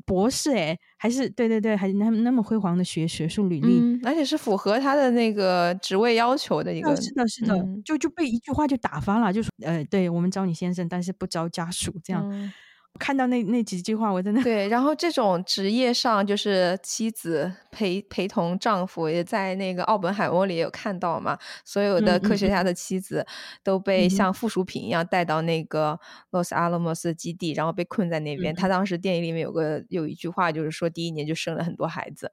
[0.06, 3.80] 博士哎，还是对对对，还那那么辉煌的学学术履历。
[3.80, 12.28] 嗯，而且是符合他的那个职位要求的一个，是的，是的，嗯就就被一句话就打发了，就说呃，对我们招你先生，但是不招家属，这样。
[12.32, 12.52] 嗯
[13.00, 21.38] 看到那那几句话，我真的对，然后这种职业上就是妻子陪陪同丈夫，也在那个奥本海默里也有看到嘛。
[21.66, 23.26] 所有的科学家的妻子
[23.64, 28.54] 都被像附属品一样带到那个洛斯阿拉莫斯基地，然后被困在那边。
[28.54, 32.32] 嗯他当时电影里面有个有一句话，就是说第一年就生了很多孩子。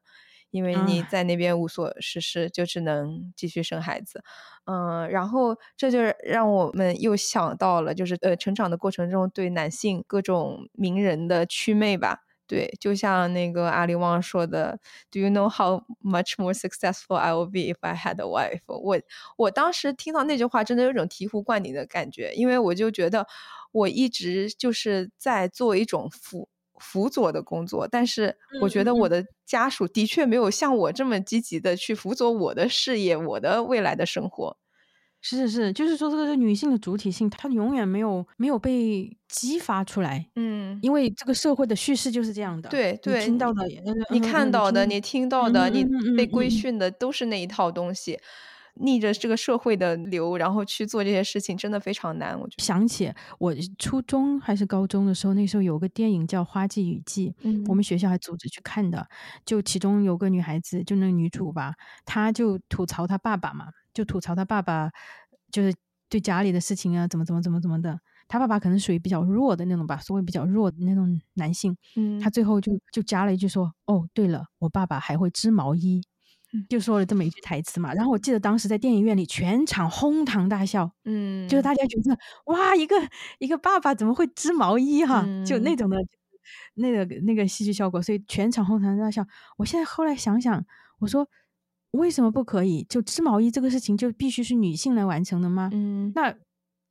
[0.51, 4.23] 因为你啊在那边无所事事，就只能继续生孩子，
[4.65, 12.21] 嗯，然后这就让我们又想到了，就是呃，成长的过程中对男性各种名人的祛魅吧。
[12.47, 14.79] 对，就像那个阿里旺说的
[15.11, 18.63] ，Do you know how much more successful I will be if I had a wife？
[18.67, 18.99] 我
[19.37, 23.27] 我当时听到那句话，真的有种醍醐灌顶的感觉，因为我就觉得
[23.71, 26.49] 我一直就是在做一种辅
[26.81, 34.57] 辅佐的工作，但是我觉得我的家属的确没有像我这么积极的去辅佐我的事业、我的未来的生活。
[35.21, 42.69] 是是是，就是说这个女性的主体性，她永远没有没有被激发出来，嗯，因为这个社会的叙事就是这样的。
[42.69, 43.67] 对对你听到的，
[44.11, 45.85] 你看到的、你你听到的、你
[46.17, 48.17] 被规训的都是那一套东西，
[48.81, 52.39] 逆着这个社会的流，然后去做这些事情，真的非常难。
[52.39, 59.07] 我就，想起我初中还是高中的时候，那时候有个电影叫《花季雨季》，嗯我们学校还组织去看的。
[59.45, 61.75] 就其中有个女孩子，就那个女主吧，
[62.05, 64.91] 她就吐槽她爸爸嘛，就吐槽她爸爸，
[65.51, 65.75] 就是
[66.09, 67.99] 对家里的事情啊，怎么怎么怎么怎么的。
[68.29, 71.77] 她爸爸可能属于比较弱的那种吧，所谓比较弱的那种男性。
[71.97, 76.03] 嗯他最后就就加了一句说：“哦，对了，我爸爸还会织毛衣。”
[76.53, 77.93] 嗯就说了这么一句台词嘛。
[77.95, 82.95] 然后我记得当时在电影院里全场哄堂大笑，嗯，就是大家觉得哇，一个
[83.39, 85.23] 一个爸爸怎么会织毛衣哈？
[85.47, 85.99] 就那嗯种的，
[86.75, 89.27] 那个那个戏剧效果，所以全场哄堂大笑。
[89.59, 90.65] 我现在后来想想，
[91.01, 91.29] 我说
[91.93, 92.85] 为什么不可以？
[92.89, 95.71] 就织毛衣这个事情就必须是女性来完成的吗？
[95.73, 96.35] 嗯那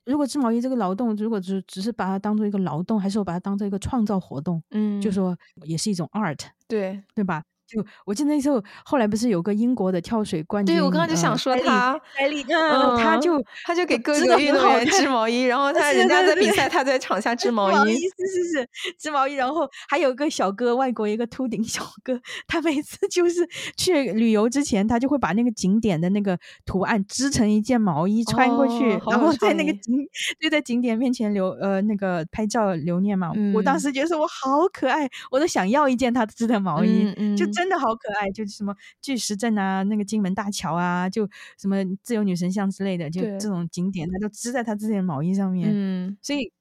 [0.04, 7.02] 如果织毛衣这个劳动，如果只只是把它当做一个劳动，还是我把它当做一个创造活动，嗯，就说也是一种 art，对。
[7.14, 7.42] 对吧？
[7.68, 17.94] 就我记得那时候，后来不是有个英国的跳水冠军，对，我刚刚就想说呃他，艾丽，嗯，他就他就给各个运动员织毛衣，然后 他人家在比赛，他在场下织毛衣。
[17.94, 19.34] 是是是，织毛衣。
[19.34, 23.46] 然后还有个小哥，外国一个秃顶小哥，他每次就是
[23.76, 29.94] 去旅游之前，他就会把那个景点的那个图案织成一件毛衣穿过去，然后在那个景
[30.40, 33.30] 就在景点面前留呃那个拍照留念嘛。
[33.54, 37.14] 我当嗯时觉得说我好可爱，我都想要一件他织的毛衣。
[37.36, 41.28] 就真的好可爱，就是什么巨石阵啊，那个金门大桥啊，就
[41.58, 45.68] 什么自由女神像之类的，就这种景点，他都织在他自己的毛衣上面。
[45.70, 46.52] 嗯所以，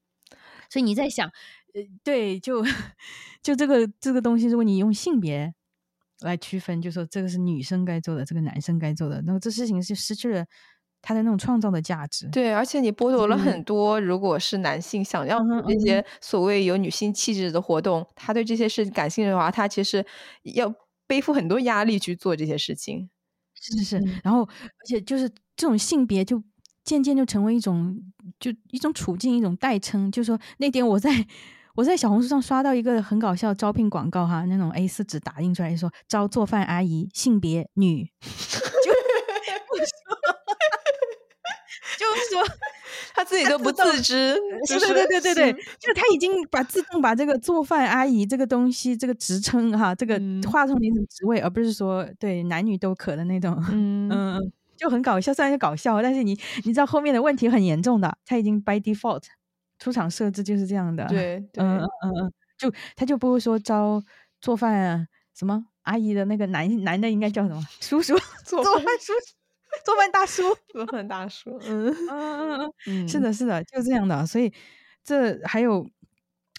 [0.69, 1.27] 所以你在想，
[1.73, 2.63] 呃，对，就
[3.41, 5.53] 就这个这个东西，如果你用性别
[6.21, 10.45] 来区分，就说这个是女生该做的，这个男生该做的，那么这事情是失去了
[11.01, 12.27] 它的那种创造的价值。
[12.31, 20.03] 对，而且你剥夺了嗯很多，如果是男性想要嗯哼做这些所谓有女性气质的活动，他对这些事感兴趣的话，他其实
[20.43, 20.73] 要
[21.07, 23.09] 背负很多压力去做这些事情。
[23.59, 26.43] 是是是，嗯然后而且就是这种性别就
[26.83, 27.99] 渐渐就成为一种
[28.39, 30.11] 就一种处境，一种代称。
[30.11, 31.25] 就说那天我在
[31.73, 38.91] 我在小红书上刷到一个很搞笑招聘广告哈，那种 A 四纸打印出来说招做饭阿姨，性别女， 就
[41.97, 42.43] 就是说
[43.17, 44.37] 他自己都不自知，
[44.67, 53.55] 就是对对对对对，就是他已经把自动把这个做饭阿姨这个东西这个职称哈，这个嗯划成一种职位，而不是说对男女都可的那种。
[53.71, 59.23] 嗯 嗯，嗯，就很搞笑，虽然是搞笑，但是你你知道后面的问题很严重的，他已经 by default
[59.79, 61.05] 出厂设置就是这样的。
[61.09, 63.99] 对对嗯嗯嗯嗯，就他就不会说招
[64.39, 68.13] 做饭啊什么阿姨的那个男男的应该叫什么叔叔
[68.45, 69.33] 做 做饭叔叔
[69.85, 70.43] 做饭大叔。
[70.69, 74.25] 做饭大叔，嗯嗯嗯嗯，嗯，是的，是的，就这样的。
[74.25, 74.51] 所以
[75.03, 75.89] 这还有。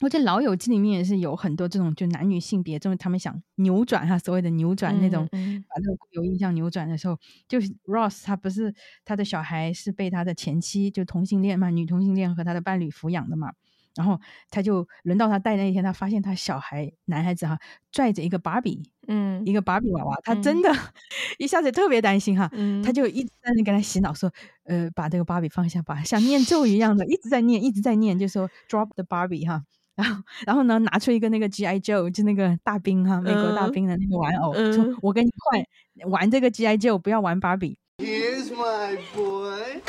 [0.01, 8.73] 我觉得《老友记》里面也是有很多这种，就男女性别，就是他们想扭转哈，所谓的扭转那种，嗯嗯把那个固有印象扭转的时候，就是 Ross 他不是
[9.05, 13.51] 他的小孩是被他的前妻就同性恋嘛，女同性恋和他的伴侣抚养的嘛，
[13.99, 14.17] 然后
[14.49, 17.59] 他就轮到他带那一天，他发现他小孩男孩子哈
[17.91, 20.71] 拽着一个芭比，嗯一个芭比娃娃，他嗯真的、
[21.39, 24.33] 一下子特别担心哈，嗯，他就一直在那跟他洗脑说，
[24.67, 29.65] 呃，把这个芭比放下吧，像念咒一样的，一直在念，一直在念，就说 drop the Barbie 哈。
[29.97, 31.81] 然后，然后呢，拿出一个那个 G.I.
[31.81, 36.79] Joe，就那个大兵哈，美国大嗯兵的那个玩偶，嗯说我跟你换玩这个 G.I.
[36.79, 37.77] Joe，不要玩芭比。
[37.99, 39.83] Here's my boy,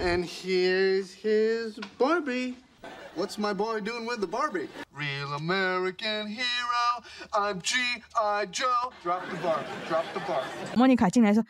[0.00, 2.54] and here's his Barbie.
[3.16, 4.68] What's my boy doing with the Barbie?
[4.94, 7.02] Real American hero,
[7.32, 8.46] I'm G.I.
[8.52, 8.92] Joe.
[9.02, 10.76] Drop the Barbie, drop the Barbie.
[10.76, 11.42] 莫妮卡进来说。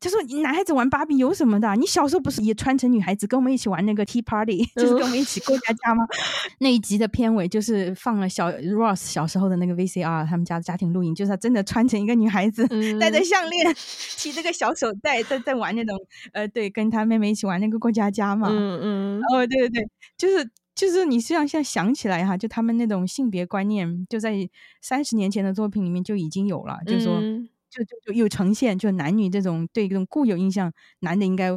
[0.00, 1.74] 他说：“你男孩子玩芭比有什么的？
[1.76, 6.04] 你小时候不是也穿成女孩子跟我们一起玩那个 Tea Party，就是跟我们一起过家家吗？
[6.60, 12.66] 那一集的片尾就是放了小 Ross 小时候的那个 VCR，他们家的家庭录影，就是他真的穿成一个女孩子，
[13.00, 13.74] 戴着项链，
[14.18, 15.96] 提着个小手袋，在在玩那种
[16.34, 18.48] 呃，对，跟他妹妹一起玩那个过家家嘛。
[18.50, 19.88] 嗯嗯，哦，对对对，
[20.18, 24.48] 就是就是你实际上现在想起来哈，就他们那种性别观念，就在
[24.80, 27.24] 三十年前的作品里面就已经有了，就是说。
[27.70, 31.50] 就就就有呈现，就男女这种对这种固有印象，男的应该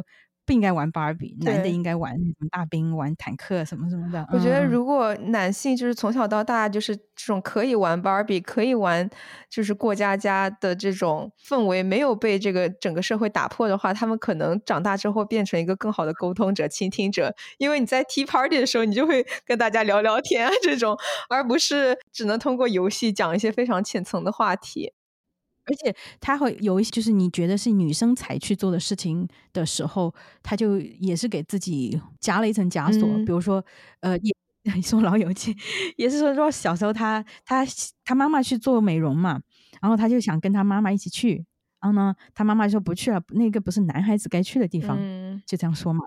[0.48, 2.16] 不应该玩芭比，男的应该玩
[2.50, 4.26] 大兵、玩坦克什么什么的。
[4.32, 9.10] 我觉得如果男性就是从小到大就是这种可以玩芭比、可以玩
[9.50, 17.34] 就是过家家的这种氛围没有被这个整个社会打破的话，他们可能长大之后变成一个更好的沟通者、倾听者。
[17.58, 20.96] 因为你在 Tea Party 的时候，你就会跟大家聊聊天啊，这种，
[21.28, 24.94] 而不是只能通过游戏讲一些非常浅层的话题。
[25.68, 30.12] 而且他会有一些，就是你觉得是女生才去做的事情的时候，
[30.42, 33.06] 他就也是给自己加了一层枷锁。
[33.18, 33.64] 比如说，
[34.00, 34.32] 呃，也
[34.82, 35.56] 说老友记，
[35.96, 37.66] 也是说说小时候他他
[38.04, 39.40] 他妈妈去做美容嘛，
[39.80, 41.44] 然后他就想跟他妈妈一起去，
[41.80, 44.96] 然后呢，他妈妈说不去了，那个不是男孩子该去的地方，
[45.46, 46.00] 就这样说嘛。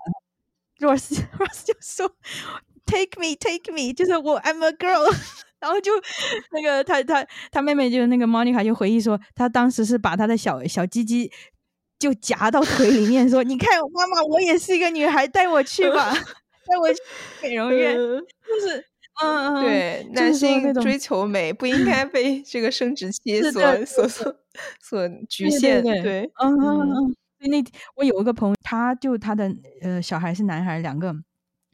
[0.78, 2.16] Rose Rose 就说，
[2.84, 5.14] Take me, take me，就是我 I'm a girl。
[5.62, 5.92] 然后就
[6.50, 11.30] 那个他他他妹妹就那个 Monica 就回忆说，她当时是把她的小小鸡鸡
[12.00, 16.10] 就夹到腿里面，说：“你看妈妈，我也是一个女孩，带我去吧，
[16.66, 17.00] 带我去
[17.42, 18.84] 美容院。”就是
[19.22, 23.52] 嗯嗯，对，男性追求美不应该 被这个生殖器所
[23.86, 24.36] 所所
[24.80, 25.80] 所局限。
[25.82, 27.16] 对，嗯嗯嗯。
[27.50, 27.62] 那
[27.94, 31.14] 我有一个朋友，他就他的呃小孩是男孩两个，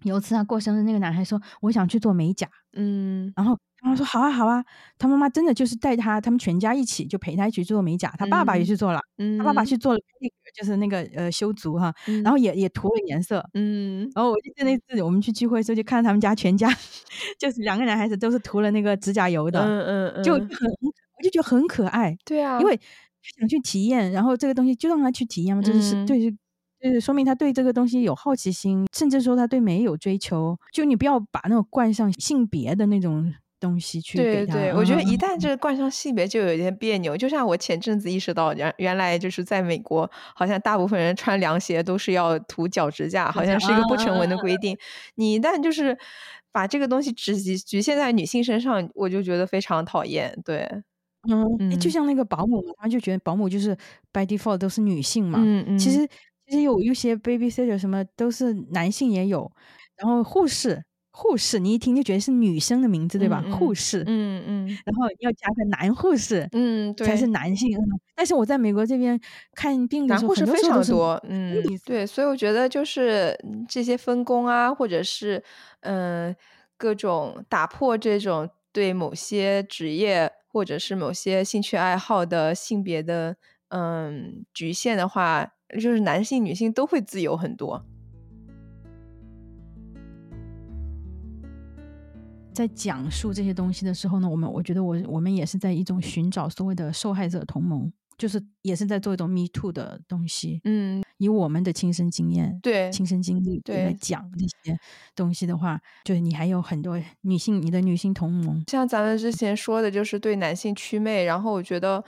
[0.03, 3.59] 有一次他过生日，那个男孩说：“我想去做美甲。”嗯，然后。
[3.81, 4.65] 他妈说好啊好啊，
[4.99, 9.01] 他妈妈真的就是带他，他们全家一起就陪他一起做美甲，他爸爸也去做了，
[9.39, 16.69] 他爸爸去做了那个就是那个呃修足哈，然后也也涂了颜色，嗯，然后我记得那次我们去聚会的时候就看到他们家全家，
[17.39, 22.79] 就是两个男孩子都是涂了那个指甲油的，嗯嗯嗯，就很我就觉得很可爱，对啊，因为
[23.23, 26.37] 想去体验，然后这个东西就让他去体验嘛，就是对。
[26.81, 30.57] 就是说明他对这个东西有好奇心，甚至说他对美有追求。
[30.73, 33.35] 就你不要把那种冠上性别的那种。
[33.61, 37.17] 东西去对对，我觉得一旦这个冠上性别就有点别扭。
[37.17, 44.77] 就像我前阵子意识到，原原来就是在美国，好像大部分人穿凉鞋都是要涂脚趾甲，好像是一个不成文的规定。
[45.17, 45.97] 你一旦就是
[46.53, 50.33] 把这个东西只局限在女性身上，我就觉得非常讨厌。
[50.45, 50.69] 对，
[51.29, 53.77] 嗯，就像那个保姆，他们就觉得保姆就是
[54.13, 55.41] by default 都是女性嘛。
[55.43, 56.07] 嗯嗯，其实
[56.47, 59.51] 其实有一些 babysitter 什么都是男性也有，
[59.97, 60.85] 然后护士。
[61.21, 63.43] 护士，你一听就觉得是女生的名字，对吧？
[63.51, 67.77] 护士，嗯嗯，然后要加个男护士，嗯，对才是男性。
[68.15, 69.21] 但是我在美国这边
[69.53, 73.37] 看病的时候，男护士非常多，嗯，对，所以我觉得就是
[73.69, 75.43] 这些分工啊，或者是
[75.81, 76.33] 嗯
[76.77, 83.35] 各种打破这种对某些职业或者是某些兴趣爱好的性别的
[83.71, 85.45] 嗯局限的话，
[85.75, 87.85] 就是男性、女性都会自由很多。
[92.59, 100.61] 在讲述这些东西的时候呢，我们我觉得我我们也是在一种寻找所谓的受害者同盟，就是也是在做一种 Me Too 的东西。
[100.65, 104.77] 嗯，以我们的亲身经验、对亲身经历来讲这些
[105.15, 112.05] 东西的话，就是你还有很多女性，你的女性同盟，像咱们之前说的，就是对男性祛魅，然后我觉得。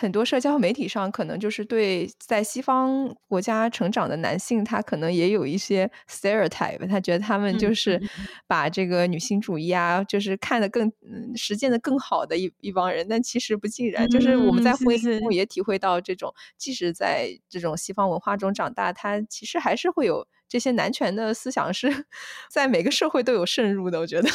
[0.00, 8.00] 很多社交媒体上可能就是对在西方国家成长的男性，他可能也有一些 stereotype，他觉得他们就是
[8.46, 10.92] 把这个女性主义啊，就是看得更
[11.34, 14.08] 实践的更好的一一帮人，但其实不尽然。
[14.08, 22.06] 就是我们在婚姻中也体会到这种，即使在这种西方文化中长大，他其实还是会有这些男权的思想是
[22.48, 23.98] 在每个社会都有渗入的。
[23.98, 24.28] 我觉得。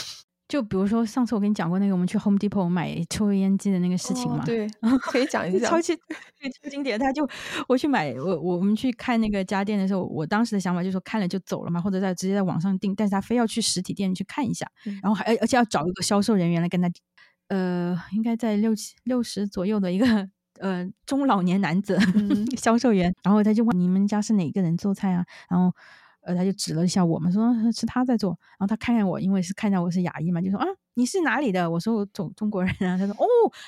[0.48, 4.68] 就比如说上次我跟你讲过那个我们去 Home Depot 买抽油烟机的那个事情嘛，对，
[5.02, 7.00] 可以讲一讲，超 级超经典。
[7.00, 7.28] 他就
[7.68, 14.68] 我去买我我们去看那个家电的时候，我当时的想法就是说看了就走了嘛，或者在直接在网上订，但是他非要去实体店去看一下，
[15.02, 16.92] 然后还而且要找一个销售人员来跟他，
[17.48, 20.30] 呃，应该在六七六十左右的一个
[20.60, 21.98] 呃中老年男子
[22.58, 25.74] 销售员，然后他就问你们家是哪个人做菜啊，然后。
[26.24, 28.38] 呃，他就指了一下我们，说是他在做。
[28.58, 30.66] 然后他看看我，因为是看见我是亚裔嘛，就说啊，
[30.96, 31.70] 你是哪里的？
[31.70, 32.98] 我说我中中国人啊。
[32.98, 33.26] 他说哦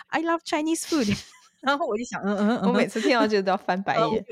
[0.08, 1.16] ，I love Chinese food。
[1.62, 4.26] 然后我就想，嗯嗯嗯，我每次听到这个都要翻白眼。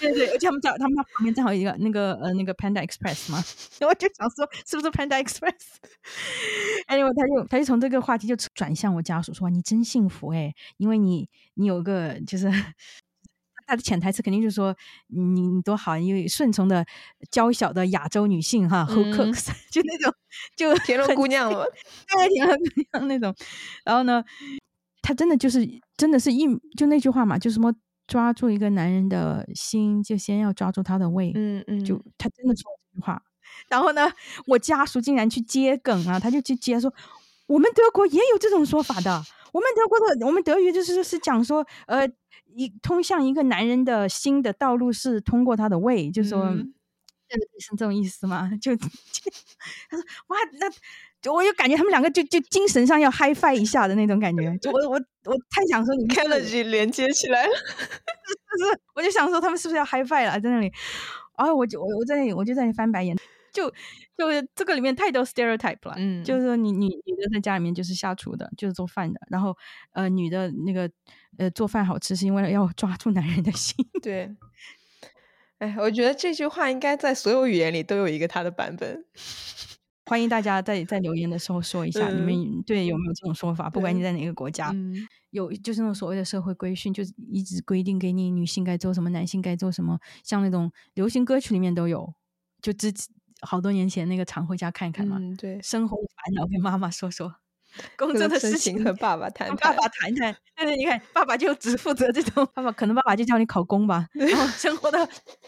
[0.00, 3.44] 对对，而且他们在他们旁边正好一个那个呃那个 Panda Express 嘛，
[3.86, 12.50] 我就想说是不是 Panda Express？anyway， 他就他就从这个话题就转向我家属说你真幸福哎、因为你你有个就是。
[13.68, 14.74] 他的潜台词肯定就是说
[15.08, 16.84] 你你多好，因为顺从的
[17.30, 20.12] 娇小的亚洲女性哈、h o 嗯 cooks 就那种
[20.56, 22.62] 就田螺姑娘 嘛，对，田螺姑
[22.92, 23.34] 娘那种。
[23.84, 24.24] 然后呢，
[25.02, 26.46] 他真的就是真的是一
[26.78, 27.70] 就那句话嘛，就什么
[28.06, 31.30] 抓住一个男人的心，就先要抓住他的胃。
[31.34, 33.22] 嗯嗯，就他真的说了这句话。
[33.68, 34.10] 然后呢，
[34.46, 36.90] 我家属竟然去接梗啊，他就去接说，
[37.46, 39.22] 我们德国也有这种说法的。
[39.58, 42.08] 我们德国的，我们德语就是是讲说，呃，
[42.54, 46.56] 一通向一个男人的心的道路是通过他的胃，就说。
[47.60, 48.50] 是这种意思吗？
[48.58, 48.86] 就就
[49.90, 50.38] 他说哇，
[51.22, 54.56] 那我就感觉他们两个就就精神上要 high five 一下的那种感觉。
[54.62, 54.94] 就我我
[55.26, 57.52] 我太想说你们是不是 Energy 连接起来了。
[57.52, 60.72] 就 是我就想说他们是不是要 high five 了，在那里，
[61.36, 63.14] 然后我就我我在那里我就在那里翻白眼，
[63.52, 63.70] 就
[64.18, 69.56] 就这个里面太多 stereotype 了，嗯就是说你你女的在家里面就是下厨的，就是做饭的，然后
[69.92, 70.90] 呃女的那个
[71.36, 74.34] 呃做饭好吃是因为要抓住男人的心， 对，
[75.58, 79.04] 哎，我觉得这句话应该在所有语言里都有一个它的版本。
[80.06, 83.68] 欢迎大家在在留言的时候说一下，你们对有没有这种说法？
[83.68, 92.14] 不管你在哪个国家，嗯有就是那种所谓的社会规训，就是一直规定给你女性该做什么，男性该做什么，像那种流行歌曲里面都有。
[92.60, 92.90] 就之
[93.40, 97.34] 好多年前那个常回家看看嘛，嗯，对，生活的烦恼跟妈妈说说，
[97.96, 99.48] 工作的事情情和爸爸谈。
[99.56, 100.34] 爸爸谈谈。
[100.56, 104.98] 对对，你看，爸爸就只负责这种， 爸爸可能爸爸就叫你考公吧， 然后生活的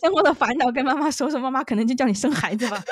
[0.00, 2.80] 生活的烦恼跟妈妈说说，妈妈可能就叫你生孩子吧。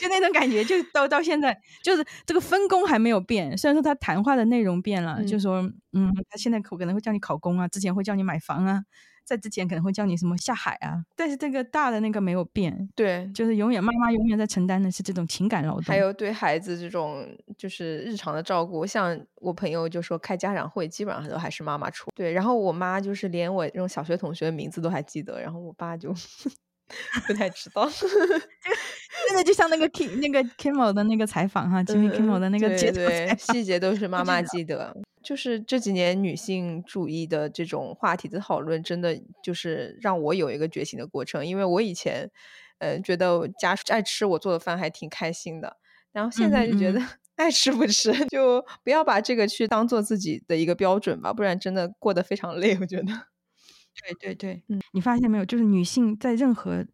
[0.00, 3.58] 就那种感觉，就到到现在，就是这个分工还没有变。
[3.58, 5.62] 虽然说他谈话的内容变了，就嗯说，
[5.92, 8.82] 嗯，他现在可可能会叫你考公啊，之前会叫你买房啊，
[9.28, 15.82] 在之前可能会叫你什么下海啊，但是这个大的那个没有变，对，就是永远妈妈永远在承担的是这种情感劳动。
[15.82, 22.10] 还有对孩子这种就是日常的照顾，像我朋友就说开家长会基本上都还是妈妈出。
[22.14, 26.10] 对，然后我妈就是连我这种小学同学的名字都还记得，然后我爸就
[27.28, 27.86] 不太知道。
[29.28, 34.96] 真的就像那个 Kim 那个 Kimmel 的那个采访哈，Jimmy Kimmel 的那个嗯对对，细节都是妈妈记得。
[35.28, 41.44] 就是这几年女性主义的这种话题的讨论，真的就是让我有一个觉醒的过程。
[41.44, 42.30] 因为我以前，
[42.78, 45.76] 呃，觉得家属爱吃我做的饭还挺开心的，
[46.12, 46.98] 然后现在就觉得
[47.36, 52.74] 爱吃不吃， 就不要把这个去当做自己的一个标准吧，不然真的过得非常累。
[52.80, 53.12] 我觉得，
[54.00, 55.44] 对对对，嗯你发现没有？
[55.44, 56.86] 就是女性在任何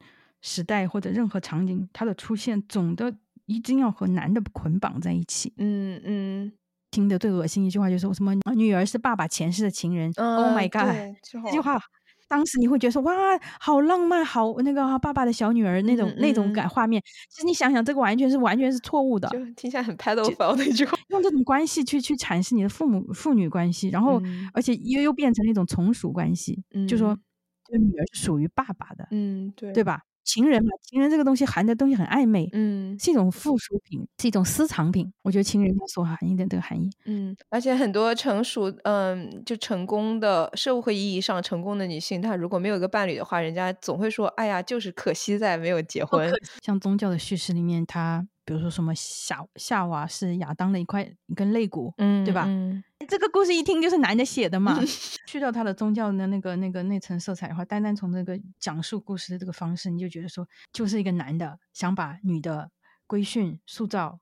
[0.42, 3.16] 时代或者任何场景，她的出现总的
[3.46, 5.54] 一定要和男的捆绑在一起。
[5.56, 6.52] 嗯嗯
[6.94, 10.12] 听的最恶心一句话就是说什么“女儿是爸爸前世的情人”。
[10.16, 10.94] oh 嗯 my god！
[11.22, 11.80] 这这句话，
[12.28, 13.12] 当时你会觉得说哇，
[13.58, 17.02] 好浪漫，好那个啊爸爸的小女儿那种、嗯那种嗯感画面。
[17.28, 19.28] 其实你想想，这个完全是完全是错误的。
[19.30, 20.96] 就听起来很 pedophile 的一句话。
[21.10, 27.20] 用这种关系去去阐释你的父母父女关系，然后、嗯而且又又变成了一种从属关系，就说嗯
[27.66, 30.00] 这个女儿是属于爸爸的，嗯，对对吧？
[30.24, 35.12] 情人嘛，情人这个东西含的东西很暧昧，嗯是一种附属品，是一种私藏品。
[35.22, 46.32] 我觉得情人要所含义的这个含义，嗯，而且很多成熟，嗯，就成功的社会意义上成功的女性，她如果没有一个伴侣的话，人家总会说，哎呀，就是可惜在没有结婚。
[46.62, 52.82] 像宗教的叙事里面，它比如说什么夏夏娃是亚当的一块一根肋骨，嗯，对吧嗯。
[53.08, 54.78] 这个故事一听就是男的写的嘛。
[55.26, 62.70] 去掉他的宗教的那个、那个那层色彩的话，单单从这个讲述故事的这个方式，你就觉得说，就是一个男的想把女的
[63.06, 64.20] 规训、塑造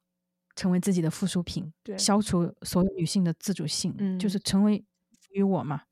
[0.57, 1.97] 成为自己的附属品，对。
[1.97, 4.19] 消除所有女性的自主性，嗯。
[4.19, 5.83] 就是嗯成为服于我嘛，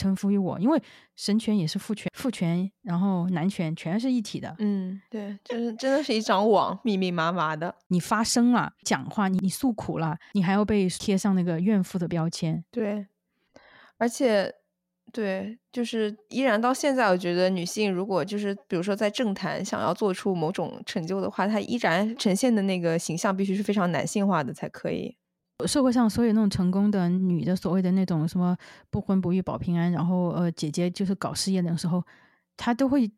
[0.00, 0.58] 臣服于我。
[0.58, 0.82] 因为
[1.14, 4.56] 神权也是父权，父权然后男权全是一体的。
[4.58, 7.74] 嗯，对，就是真的是一张网，密密麻麻的。
[7.88, 12.64] 你发声了，讲话，你你诉苦了，你还要被贴上那个怨妇的标签。
[12.70, 13.06] 对，
[13.98, 14.54] 而且，
[15.12, 25.16] 对，就是依然到现在，我觉得女性如果就是比如说在政坛想要做出某种成就的话，她依然呈现的那个形象必须是非常男性化的才可以。
[25.66, 28.56] 社会上所有那种成功的女的，所谓的那种什么
[28.90, 32.02] 不婚不育保平安，然后呃姐姐就是搞事业的时候，
[32.56, 33.10] 她都会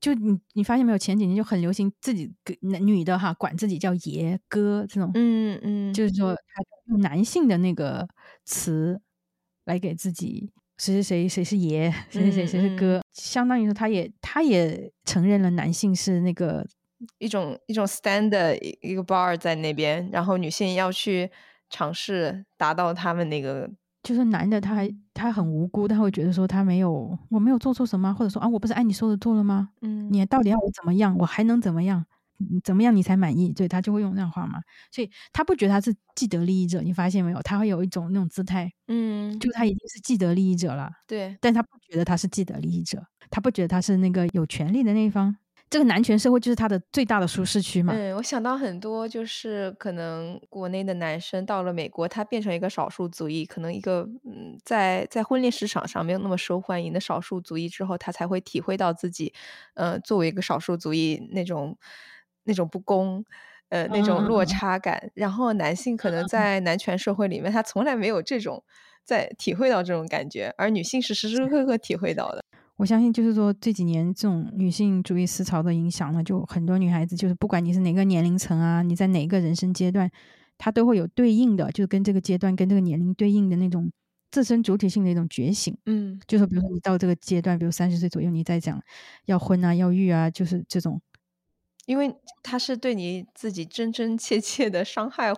[0.00, 0.98] 就你你发现没有？
[0.98, 2.32] 前几年就很流行自己
[2.80, 6.36] 女的哈管自己叫爷哥这种，嗯嗯，就是说
[6.86, 8.08] 用男性的那个
[8.44, 9.00] 词
[9.64, 16.66] 来给自己谁谁谁谁是爷，谁谁谁谁是哥，相当于说他也他也承认了男性是那个
[17.18, 21.30] 一种一种 stand 的一一个 bar 在那边，然后女性要去
[21.72, 23.68] 尝试达到他们那个
[24.04, 29.70] 就是男的他还他很无辜，他会觉得说他没有我没有做错什么，或者说啊我不是按你说的做了吗？
[29.80, 31.16] 嗯，你到底要我怎么样？
[31.18, 32.04] 我还能怎么样？
[32.40, 33.52] 嗯怎么样你才满意？
[33.52, 37.40] 对他就会用那样话嘛，所以他不觉得他是既得利益者，你发现没有？
[37.42, 45.36] 他会有一种那种姿态，嗯，就他已经是既得利益者了，对，但他不觉得他是既得利益者，他不觉得他是那个有权利的那一方。
[45.72, 47.94] 这个男权社会就是他的最大的舒适区嘛。
[47.96, 59.32] 嗯，我想到很多，就是可能国内的男生到了美国，他变成一个少数族裔，可能一个嗯，在在婚恋市场上没有那么受欢迎的少数族裔之后，他才会体会到自己，
[59.72, 61.78] 呃，作为一个少数族裔那种
[62.44, 63.24] 那种不公。
[63.70, 68.62] 呃，那种落差感，然后男性可能在男权社会里面，他从来没有这种
[69.02, 72.42] 在体会到这种感觉，而女性是时时刻刻体会到的。
[72.76, 80.10] 我相信，就是说这几年这种女性主义思潮的影响呢，就很多女孩子，就是不管你是哪个年龄层啊，你在哪个人生阶段，
[80.58, 83.92] 她都会有对应的，就是跟这个阶段、跟这个年龄对应的那种
[84.30, 85.76] 自身主体性的一种觉醒。
[85.86, 88.82] 嗯就是，比如说你到这个阶段，比如三十岁左右，你在讲
[89.26, 91.00] 要婚啊、要育啊，就是这种。
[91.86, 95.34] 因为他是对你自己真真切切的伤害。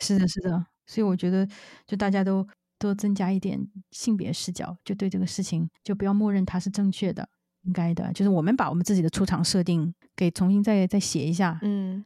[0.00, 0.66] 是的，是的。
[0.86, 1.46] 所以我觉得，
[1.86, 2.46] 就大家都
[2.78, 3.60] 多增加一点
[3.90, 7.28] 性别视角，就对这个事情，就不要默认它是正确的、
[7.62, 8.12] 应该的。
[8.12, 11.58] 就是我们把我们自己的出场设定给重新再再写一下。
[11.62, 12.04] 嗯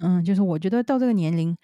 [0.00, 1.56] 嗯，就是我觉得到这个年龄，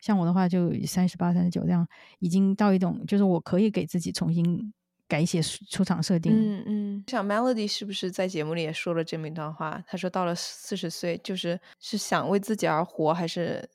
[0.00, 1.86] 像我的话就三十八、三十九这样，
[2.18, 4.72] 已经到一种就是我可以给自己重新
[5.06, 6.32] 改写出出场设定。
[6.34, 9.82] 嗯嗯，像 Melody 是不是在节目里也说了这么一段话？
[9.86, 13.66] 他说到了四十岁，就是是想为自己而活，还是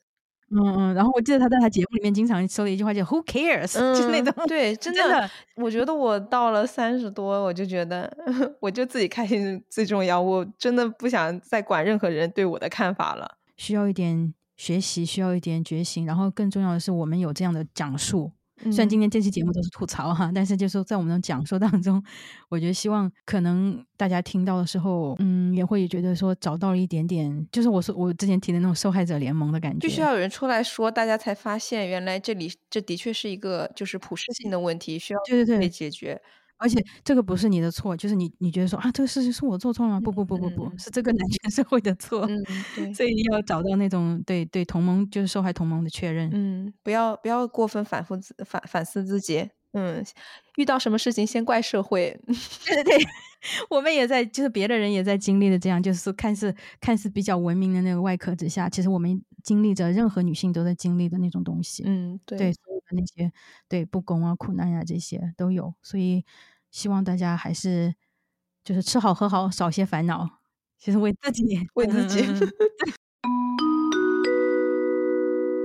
[0.50, 0.94] 嗯嗯。
[0.94, 8.10] 然后我记得他在他节目里面经常说的一句话叫 “Who cares”， 就是那嗯种对， 真真的我觉得我到了三十多，我就觉得
[8.60, 13.38] 我就自己开心最重要，我真的不想再管任何人对我的看法了。
[13.56, 18.32] 需要一点学习，需要一点觉醒，然后更重要的是，我们有这样的讲述。
[18.72, 22.02] 虽然今嗯天这期节目都是吐槽哈，但是就是说在我们的讲述当中，
[22.48, 29.86] 我觉得希望可能大家听到的时候，嗯，也会觉得说找到了一点点，就是我说我之前提的那种受害者联盟的感觉。
[29.86, 36.20] 必须要有人出来说，大家才发现原来这里这的确是一个就是普适性的问题，需要对对对对，解决。
[36.58, 40.00] 而且这个不是你的错，就是你你觉得说啊，这个事情是我做错了吗？
[40.00, 42.26] 不不不不不，嗯是这个男权社会的错。
[42.76, 46.30] 嗯，所以要找到那种对对同盟就是受害同盟的确认。
[46.32, 49.50] 嗯，不要不要过分反复自反反思自己。
[49.74, 50.04] 嗯，
[50.56, 52.18] 遇到什么事情先怪社会。
[52.64, 53.06] 对 对对，
[53.70, 61.82] 我们也在，就是别的人也在经历的这样，就是看似看似比较文明的那个外壳之下，其实我们经历着任何女性都在经历的那种东西。
[61.86, 63.32] 嗯，对对，所有的那些
[63.68, 66.24] 对不公啊、苦难啊这些都有，所以
[66.70, 67.94] 希望大家还是
[68.64, 70.40] 就是吃好喝好，少些烦恼，
[70.78, 71.42] 其实为自己
[71.74, 72.22] 为自己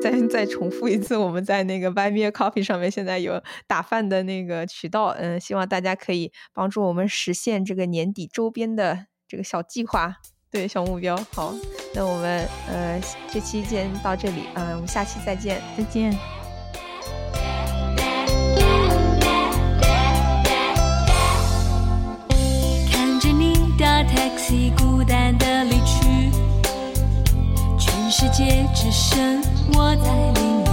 [0.01, 10.15] 再再重复一次，我们在那个 Buy Me a Coffee 上面现在有打饭的那个渠道，嗯，希望大家可以帮助我们实现这个年底周边的这个小计划，
[10.49, 11.17] 对小目标。
[11.31, 11.53] 好，
[11.93, 15.61] 那我们呃这期先到这里，嗯、我们下期再见。
[15.77, 16.11] 再见。
[22.89, 25.88] 看着你的 taxi 孤单的离去，全
[28.21, 29.41] 世界只剩
[29.75, 30.67] 我在淋雨。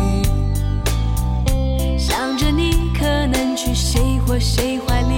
[1.96, 5.14] 想着你可能去谁或谁怀里，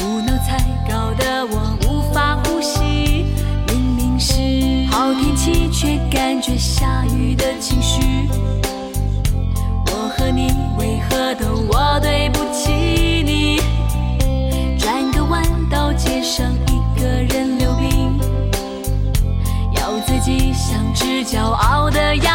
[0.00, 0.58] 无脑才
[0.88, 3.26] 搞得我无法呼吸。
[3.66, 8.28] 明明是好天气，却感觉下雨的情绪。
[9.86, 12.70] 我和你为何都我对不起
[13.24, 13.60] 你？
[14.78, 16.46] 转个弯到街上，
[20.78, 22.27] 像只骄傲的羊